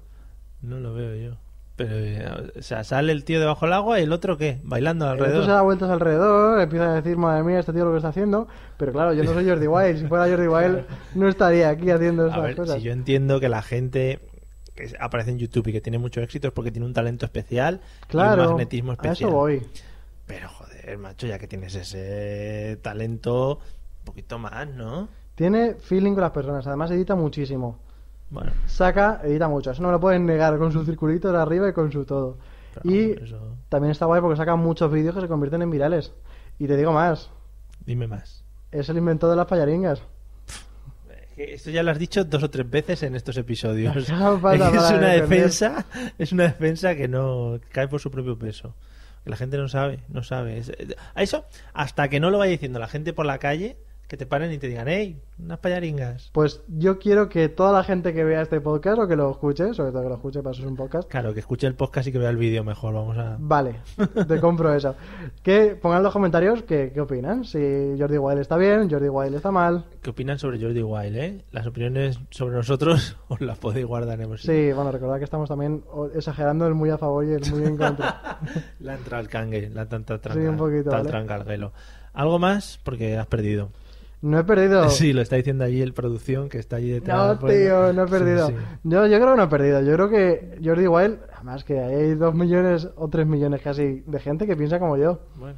No 0.62 0.80
lo 0.80 0.93
veo 0.93 1.15
yo. 1.15 1.38
Pero, 1.76 1.96
eh, 1.96 2.26
o 2.58 2.62
sea, 2.63 2.84
sale 2.84 3.12
el 3.12 3.24
tío 3.24 3.39
debajo 3.39 3.67
del 3.67 3.74
agua 3.74 4.00
y 4.00 4.04
el 4.04 4.12
otro 4.12 4.36
qué? 4.36 4.60
Bailando 4.63 5.06
El 5.06 5.12
otro 5.12 5.26
alrededor. 5.26 5.46
se 5.46 5.52
da 5.52 5.62
vueltas 5.62 5.89
alrededor, 5.91 6.60
empieza 6.60 6.91
a 6.91 6.96
decir, 6.96 7.17
madre 7.17 7.43
mía, 7.43 7.60
este 7.60 7.72
tío 7.72 7.86
lo 7.86 7.91
que 7.91 7.98
está 7.98 8.10
haciendo. 8.10 8.48
Pero 8.78 8.91
claro, 8.93 9.13
yo 9.13 9.24
no 9.24 9.34
soy 9.34 9.48
Jordi 9.48 9.67
Wild. 9.67 10.00
Si 10.00 10.08
fuera 10.08 10.28
Jordi 10.28 10.48
Wild, 10.48 10.86
no 11.13 11.28
estaría 11.28 11.70
aquí 11.70 11.91
haciendo 11.91 12.32
A 12.34 12.39
ver, 12.39 12.56
cosas. 12.56 12.78
si 12.78 12.82
yo 12.82 12.91
entiendo 12.91 13.39
que 13.39 13.48
la 13.48 13.62
gente 13.62 14.20
que 14.74 14.91
aparece 15.00 15.30
en 15.32 15.38
YouTube 15.38 15.67
y 15.67 15.72
que 15.74 15.82
tiene 15.82 16.00
mucho 16.00 16.20
éxito 16.22 16.48
es 16.48 16.54
porque 16.54 16.72
tiene 16.72 16.86
un 16.88 16.93
talento 16.93 17.26
especial 17.28 17.76
y 17.76 17.78
un 17.78 18.08
Claro, 18.10 18.46
magnetismo 18.50 18.91
a 18.91 18.96
especial. 18.96 19.30
eso 19.30 19.38
voy. 19.38 19.62
Pero 20.26 20.50
joder, 20.50 20.98
macho, 20.98 21.28
ya 21.28 21.38
que 21.38 21.48
tienes 21.48 21.76
ese 21.76 22.80
talento, 22.82 23.60
un 24.00 24.06
poquito 24.06 24.39
más, 24.39 24.67
¿no? 24.67 25.10
Tiene 25.36 25.76
feeling 25.76 26.13
con 26.13 26.22
las 26.22 26.32
personas, 26.32 26.65
además 26.65 26.89
edita 26.89 27.13
muchísimo. 27.15 27.78
Bueno, 28.29 28.51
Saca, 28.65 29.21
edita 29.23 29.47
mucho. 29.47 29.71
Eso 29.71 29.81
no 29.81 29.87
me 29.89 29.93
lo 29.93 29.99
pueden 29.99 30.25
negar 30.25 30.57
con 30.57 30.71
su 30.71 30.83
circulito 30.83 31.31
de 31.31 31.37
arriba 31.37 31.69
y 31.69 31.73
con 31.73 31.91
su 31.91 32.05
todo. 32.05 32.37
Y 32.83 33.11
eso... 33.11 33.55
también 33.69 33.91
está 33.91 34.05
guay 34.05 34.21
porque 34.21 34.37
saca 34.37 34.55
muchos 34.55 34.91
vídeos 34.91 35.15
que 35.15 35.21
se 35.21 35.27
convierten 35.27 35.61
en 35.61 35.71
virales. 35.71 36.13
Y 36.59 36.67
te 36.67 36.75
digo 36.75 36.91
más, 36.91 37.29
Dime 37.85 38.07
más. 38.07 38.43
es 38.71 38.89
el 38.89 38.97
inventor 38.97 39.29
de 39.29 39.35
las 39.35 39.47
payaringas. 39.47 40.01
Esto 41.37 41.69
ya 41.69 41.83
lo 41.83 41.91
has 41.91 41.99
dicho 41.99 42.25
dos 42.25 42.41
o 42.41 42.49
tres 42.49 42.67
veces 42.67 43.03
en 43.03 43.15
estos 43.15 43.37
episodios. 43.37 43.95
Es, 43.95 44.09
una 44.09 45.09
defensa, 45.09 45.85
es 46.17 46.31
una 46.31 46.43
defensa 46.45 46.95
que 46.95 47.07
no 47.07 47.59
cae 47.71 47.87
por 47.87 48.01
su 48.01 48.09
propio 48.09 48.37
peso. 48.37 48.73
Que 49.23 49.29
la 49.29 49.37
gente 49.37 49.57
no 49.57 49.67
sabe, 49.67 49.99
no 50.09 50.23
sabe. 50.23 50.57
Eh, 50.59 50.95
a 51.13 51.21
eso, 51.21 51.45
hasta 51.73 52.09
que 52.09 52.19
no 52.19 52.31
lo 52.31 52.39
vaya 52.39 52.51
diciendo 52.51 52.79
la 52.79 52.87
gente 52.87 53.13
por 53.13 53.27
la 53.27 53.37
calle, 53.37 53.77
que 54.08 54.15
te 54.15 54.26
paren 54.26 54.52
y 54.54 54.58
te 54.58 54.67
digan, 54.67 54.88
hey, 54.88 55.20
unas 55.38 55.60
payaringas. 55.60 56.30
Pues 56.32 56.62
yo 56.67 56.98
quiero 56.98 57.28
que 57.28 57.50
toda 57.50 57.74
la 57.74 57.84
gente 57.84 58.13
que 58.13 58.24
vea 58.24 58.41
este 58.41 58.62
podcast 58.62 59.00
o 59.00 59.08
que 59.08 59.17
lo 59.17 59.30
escuche, 59.32 59.74
sobre 59.74 59.91
todo 59.91 60.02
que 60.04 60.10
lo 60.10 60.15
escuche, 60.15 60.41
para 60.41 60.54
eso 60.54 60.62
es 60.62 60.67
un 60.67 60.78
podcast, 60.78 61.10
Claro, 61.10 61.34
que 61.34 61.41
escuche 61.41 61.67
el 61.67 61.76
podcast 61.76 62.08
y 62.08 62.12
que 62.13 62.17
vea 62.20 62.30
el 62.30 62.38
vídeo 62.38 62.63
mejor. 62.63 62.93
Vamos 62.93 63.17
a. 63.17 63.36
Vale, 63.39 63.76
te 64.28 64.39
compro 64.39 64.74
eso. 64.74 64.96
Que 65.43 65.78
pongan 65.82 65.98
en 65.98 66.04
los 66.04 66.13
comentarios 66.13 66.63
qué, 66.63 66.91
qué 66.93 67.02
opinan. 67.02 67.43
Si 67.43 67.60
Jordi 68.00 68.17
Wild 68.17 68.39
está 68.39 68.56
bien, 68.56 68.89
Jordi 68.89 69.10
Wild 69.10 69.36
está 69.36 69.52
mal. 69.52 69.84
¿Qué 70.02 70.10
opinan 70.10 70.39
sobre 70.39 70.60
Jordi 70.62 70.82
Wild, 70.82 71.17
eh? 71.17 71.43
Las 71.52 71.67
opiniones 71.67 72.20
sobre 72.30 72.56
nosotros 72.56 73.17
os 73.28 73.41
las 73.41 73.58
podéis 73.58 73.86
guardar 73.86 74.22
en 74.22 74.38
Sí, 74.38 74.72
bueno, 74.74 74.91
recordad 74.91 75.17
que 75.17 75.26
estamos 75.26 75.50
también 75.50 75.84
exagerando 76.15 76.65
el 76.65 76.74
muy 76.76 76.89
a 76.91 76.98
favor 76.98 77.26
y 77.26 77.34
el 77.34 77.52
muy 77.52 77.63
en 77.65 77.76
contra. 77.78 78.39
La 78.80 78.93
ha 78.93 78.96
entrado 78.96 79.22
el 79.22 79.30
cangue, 79.30 79.70
la 79.70 79.86
tanta 79.88 80.20
tranca, 80.22 80.39
Sí, 80.41 80.48
un 80.48 80.56
poquito, 80.58 80.89
tal 80.91 81.00
¿vale? 81.00 81.10
tranca 81.10 81.36
al 81.36 81.43
gelo. 81.46 81.74
¿Algo 82.13 82.39
más? 82.39 82.80
Porque 82.84 83.17
has 83.17 83.28
perdido. 83.28 83.70
No 84.21 84.39
he 84.39 84.43
perdido. 84.43 84.89
Sí, 84.89 85.13
lo 85.13 85.21
está 85.21 85.36
diciendo 85.36 85.63
allí 85.63 85.82
el 85.82 85.93
producción 85.93 86.49
que 86.49 86.58
está 86.60 86.77
allí 86.77 86.89
detrás. 86.89 87.17
No, 87.36 87.39
pues, 87.39 87.58
tío, 87.58 87.93
no 87.93 88.03
he 88.03 88.08
perdido. 88.08 88.47
sí. 88.47 88.56
Yo, 88.84 89.06
yo 89.06 89.17
creo 89.19 89.32
que 89.32 89.38
no 89.38 89.43
he 89.43 89.47
perdido. 89.47 89.82
Yo 89.82 89.93
creo 89.93 90.10
que 90.10 90.60
Jordi 90.63 90.88
Wild, 90.88 91.19
además 91.36 91.63
que 91.63 91.80
hay 91.80 92.15
dos 92.15 92.34
millones 92.34 92.89
o 92.95 93.08
tres 93.10 93.27
millones 93.27 93.62
casi 93.62 94.03
de 94.06 94.19
gente 94.19 94.47
que 94.47 94.56
piensa 94.56 94.80
como 94.80 94.97
yo. 94.97 95.19
Bueno, 95.36 95.58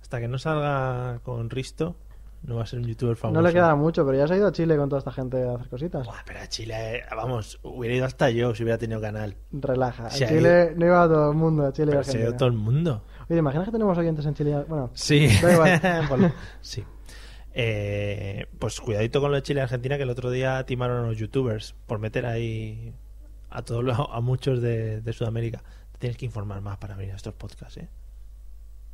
hasta 0.00 0.20
que 0.20 0.28
no 0.28 0.38
salga 0.38 1.20
con 1.22 1.48
Risto, 1.48 1.94
no 2.42 2.56
va 2.56 2.64
a 2.64 2.66
ser 2.66 2.80
un 2.80 2.86
youtuber 2.86 3.14
famoso. 3.16 3.40
No 3.40 3.46
le 3.46 3.52
queda 3.54 3.74
mucho, 3.76 4.04
pero 4.04 4.18
ya 4.18 4.26
se 4.26 4.34
ha 4.34 4.36
ido 4.36 4.48
a 4.48 4.52
Chile 4.52 4.76
con 4.76 4.88
toda 4.88 4.98
esta 4.98 5.12
gente 5.12 5.40
a 5.48 5.54
hacer 5.54 5.68
cositas. 5.68 6.04
Buah, 6.04 6.22
pero 6.26 6.40
a 6.40 6.48
Chile, 6.48 7.02
vamos, 7.14 7.60
hubiera 7.62 7.94
ido 7.94 8.04
hasta 8.06 8.30
yo 8.30 8.52
si 8.52 8.64
hubiera 8.64 8.78
tenido 8.78 9.00
canal. 9.00 9.36
Relaja. 9.52 10.06
A 10.06 10.10
Chile 10.10 10.74
no 10.76 10.86
iba 10.86 11.04
a 11.04 11.08
todo 11.08 11.30
el 11.30 11.36
mundo, 11.36 11.64
a 11.66 11.72
Chile 11.72 11.86
Pero 11.90 12.00
a 12.00 12.04
se 12.04 12.18
ha 12.18 12.20
ido 12.22 12.34
todo 12.34 12.48
el 12.48 12.56
mundo. 12.56 13.04
Oye, 13.20 13.28
¿te 13.28 13.36
imaginas 13.36 13.66
que 13.66 13.72
tenemos 13.72 13.96
oyentes 13.96 14.26
en 14.26 14.34
Chile? 14.34 14.64
Bueno, 14.68 14.90
Sí. 14.94 15.28
Da 15.40 15.52
igual. 15.52 15.80
Bueno, 16.08 16.32
sí. 16.60 16.84
Eh, 17.54 18.46
pues 18.58 18.80
cuidadito 18.80 19.20
con 19.20 19.30
lo 19.30 19.36
de 19.36 19.42
Chile 19.42 19.60
y 19.60 19.62
Argentina, 19.62 19.96
que 19.96 20.04
el 20.04 20.10
otro 20.10 20.30
día 20.30 20.64
timaron 20.64 21.04
a 21.04 21.08
los 21.08 21.16
youtubers 21.18 21.74
por 21.86 21.98
meter 21.98 22.24
ahí 22.26 22.94
a 23.50 23.62
todos 23.62 23.84
los- 23.84 23.98
a 23.98 24.20
muchos 24.20 24.60
de, 24.62 25.00
de 25.00 25.12
Sudamérica. 25.12 25.62
Te 25.92 25.98
tienes 25.98 26.16
que 26.16 26.24
informar 26.24 26.60
más 26.62 26.78
para 26.78 26.96
venir 26.96 27.12
a 27.12 27.16
estos 27.16 27.34
podcasts, 27.34 27.76
¿eh? 27.76 27.88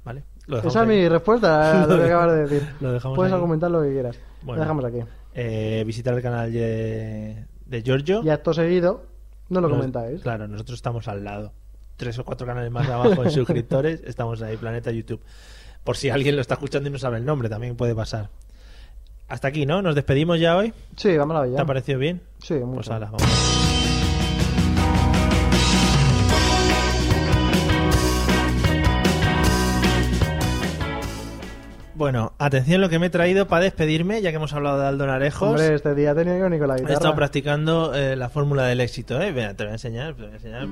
¿Vale? 0.04 0.24
Esa 0.64 0.82
es 0.82 0.88
mi 0.88 1.08
respuesta 1.08 1.82
a 1.84 1.86
lo 1.86 1.96
que 1.98 2.04
acabas 2.04 2.32
de 2.32 2.46
decir. 2.46 2.68
Lo 2.80 2.92
dejamos 2.92 3.16
Puedes 3.16 3.32
ahí. 3.32 3.36
argumentar 3.36 3.70
lo 3.70 3.82
que 3.82 3.92
quieras. 3.92 4.18
Bueno. 4.42 4.56
Lo 4.56 4.60
dejamos 4.62 4.84
aquí. 4.84 4.98
Eh, 5.34 5.84
visitar 5.86 6.14
el 6.14 6.22
canal 6.22 6.52
de, 6.52 7.44
de 7.66 7.82
Giorgio. 7.82 8.22
Y 8.24 8.30
acto 8.30 8.52
seguido, 8.54 9.06
no 9.50 9.60
lo 9.60 9.68
Nos- 9.68 9.76
comentáis. 9.76 10.22
Claro, 10.22 10.48
nosotros 10.48 10.76
estamos 10.78 11.06
al 11.08 11.22
lado. 11.24 11.52
Tres 11.96 12.18
o 12.18 12.24
cuatro 12.24 12.46
canales 12.46 12.70
más 12.70 12.88
abajo 12.88 13.22
en 13.22 13.30
suscriptores, 13.32 14.02
estamos 14.04 14.40
ahí, 14.42 14.56
Planeta 14.56 14.90
YouTube. 14.90 15.20
Por 15.84 15.96
si 15.96 16.10
alguien 16.10 16.34
lo 16.36 16.40
está 16.42 16.54
escuchando 16.54 16.88
y 16.88 16.92
no 16.92 16.98
sabe 16.98 17.18
el 17.18 17.24
nombre, 17.24 17.48
también 17.48 17.76
puede 17.76 17.94
pasar. 17.94 18.30
Hasta 19.28 19.48
aquí, 19.48 19.66
¿no? 19.66 19.82
Nos 19.82 19.94
despedimos 19.94 20.40
ya 20.40 20.56
hoy. 20.56 20.72
Sí, 20.96 21.16
vamos 21.16 21.36
a 21.36 21.40
la 21.40 21.46
¿Te 21.46 21.52
ya. 21.52 21.60
ha 21.62 21.66
parecido 21.66 21.98
bien? 21.98 22.22
Sí, 22.42 22.54
mucho. 22.54 22.74
Pues 22.76 22.90
ala, 22.90 23.06
vamos. 23.06 23.22
Bueno, 31.94 32.32
atención 32.38 32.80
lo 32.80 32.88
que 32.88 33.00
me 33.00 33.06
he 33.06 33.10
traído 33.10 33.48
para 33.48 33.64
despedirme, 33.64 34.22
ya 34.22 34.30
que 34.30 34.36
hemos 34.36 34.52
hablado 34.52 34.78
de 34.80 34.86
Aldo 34.86 35.04
Narejos. 35.08 35.48
Hombre, 35.48 35.74
este 35.74 35.96
día 35.96 36.12
he 36.12 36.14
tenido 36.14 36.48
que 36.48 36.58
con 36.60 36.68
la 36.68 36.74
He 36.74 36.78
guitarra. 36.78 36.94
estado 36.94 37.14
practicando 37.16 37.92
eh, 37.92 38.14
la 38.14 38.28
fórmula 38.28 38.66
del 38.66 38.80
éxito, 38.80 39.20
¿eh? 39.20 39.32
Mira, 39.32 39.54
te 39.54 39.64
voy 39.64 39.70
a 39.70 39.74
enseñar, 39.74 40.14
te 40.14 40.22
voy 40.22 40.30
a 40.30 40.34
enseñar 40.34 40.68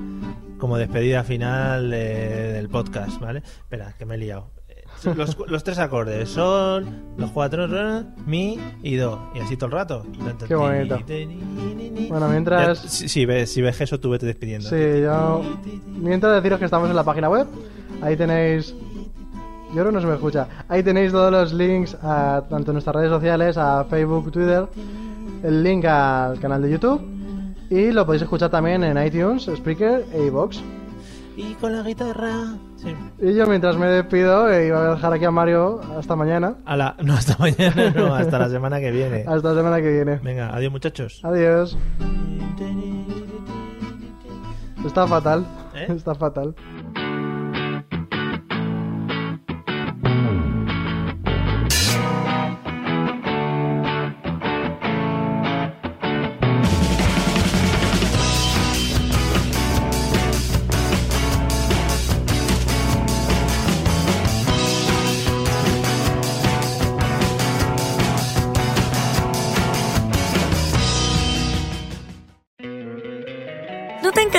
como 0.57 0.77
despedida 0.77 1.25
final 1.25 1.89
de- 1.89 2.53
del 2.53 2.69
podcast, 2.69 3.19
¿vale? 3.19 3.39
Espera, 3.39 3.93
que 3.97 4.05
me 4.05 4.15
he 4.15 4.19
liado. 4.19 4.51
Los, 5.15 5.37
los 5.47 5.63
tres 5.63 5.77
acordes, 5.79 6.29
sol, 6.29 6.85
los 7.17 7.31
cuatro, 7.31 7.67
mi 8.25 8.59
y 8.81 8.95
do. 8.95 9.31
Y 9.35 9.39
así 9.39 9.55
todo 9.55 9.67
el 9.67 9.71
rato. 9.73 10.05
Qué 10.47 10.55
bonito. 10.55 10.97
Bueno, 12.09 12.27
mientras- 12.29 12.83
Ya, 12.83 12.89
si, 12.89 13.07
si 13.07 13.25
ves, 13.25 13.51
si 13.51 13.61
ves 13.61 13.79
eso, 13.81 13.99
tú 13.99 14.09
vete 14.09 14.25
despidiendo. 14.25 14.67
Sí, 14.67 15.01
yo... 15.01 15.43
Mientras 15.87 16.33
deciros 16.35 16.59
que 16.59 16.65
estamos 16.65 16.89
en 16.89 16.95
la 16.95 17.03
página 17.03 17.29
web, 17.29 17.47
ahí 18.01 18.15
tenéis... 18.17 18.73
Yo 19.69 19.73
creo 19.73 19.85
que 19.87 19.91
no 19.91 20.01
se 20.01 20.07
me 20.07 20.13
escucha. 20.13 20.47
Ahí 20.69 20.81
tenéis 20.81 21.11
todos 21.11 21.31
los 21.31 21.53
links 21.53 21.95
a 22.01 22.43
tanto 22.49 22.71
nuestras 22.71 22.95
redes 22.95 23.09
sociales, 23.09 23.57
a 23.57 23.83
Facebook, 23.85 24.31
Twitter, 24.31 24.65
el 25.43 25.61
link 25.61 25.85
al 25.85 26.39
canal 26.39 26.61
de 26.61 26.71
YouTube 26.71 27.01
y 27.69 27.91
lo 27.91 28.05
podéis 28.05 28.23
escuchar 28.23 28.49
también 28.49 28.83
en 28.83 28.97
iTunes, 29.05 29.43
Spreaker 29.53 30.05
e 30.13 30.25
iVoox. 30.27 30.57
Y 31.35 31.53
con 31.55 31.73
la 31.75 31.83
guitarra. 31.83 32.55
Sí. 32.87 32.95
Y 33.27 33.33
yo 33.35 33.45
mientras 33.47 33.77
me 33.77 33.87
despido, 33.87 34.49
eh, 34.51 34.67
iba 34.67 34.79
a 34.79 34.95
dejar 34.95 35.13
aquí 35.13 35.25
a 35.25 35.31
Mario 35.31 35.81
hasta 35.97 36.15
mañana, 36.15 36.55
no, 37.03 37.13
hasta 37.13 37.35
mañana, 37.37 37.91
no, 37.91 38.13
hasta 38.15 38.39
la 38.39 38.49
semana 38.49 38.79
que 38.79 38.91
viene. 38.91 39.25
hasta 39.27 39.49
la 39.49 39.55
semana 39.55 39.81
que 39.81 39.91
viene. 39.91 40.19
Venga, 40.23 40.55
adiós 40.55 40.71
muchachos. 40.71 41.19
Adiós. 41.23 41.77
Está 44.85 45.07
fatal. 45.07 45.45
¿Eh? 45.75 45.87
Está 45.89 46.15
fatal. 46.15 46.55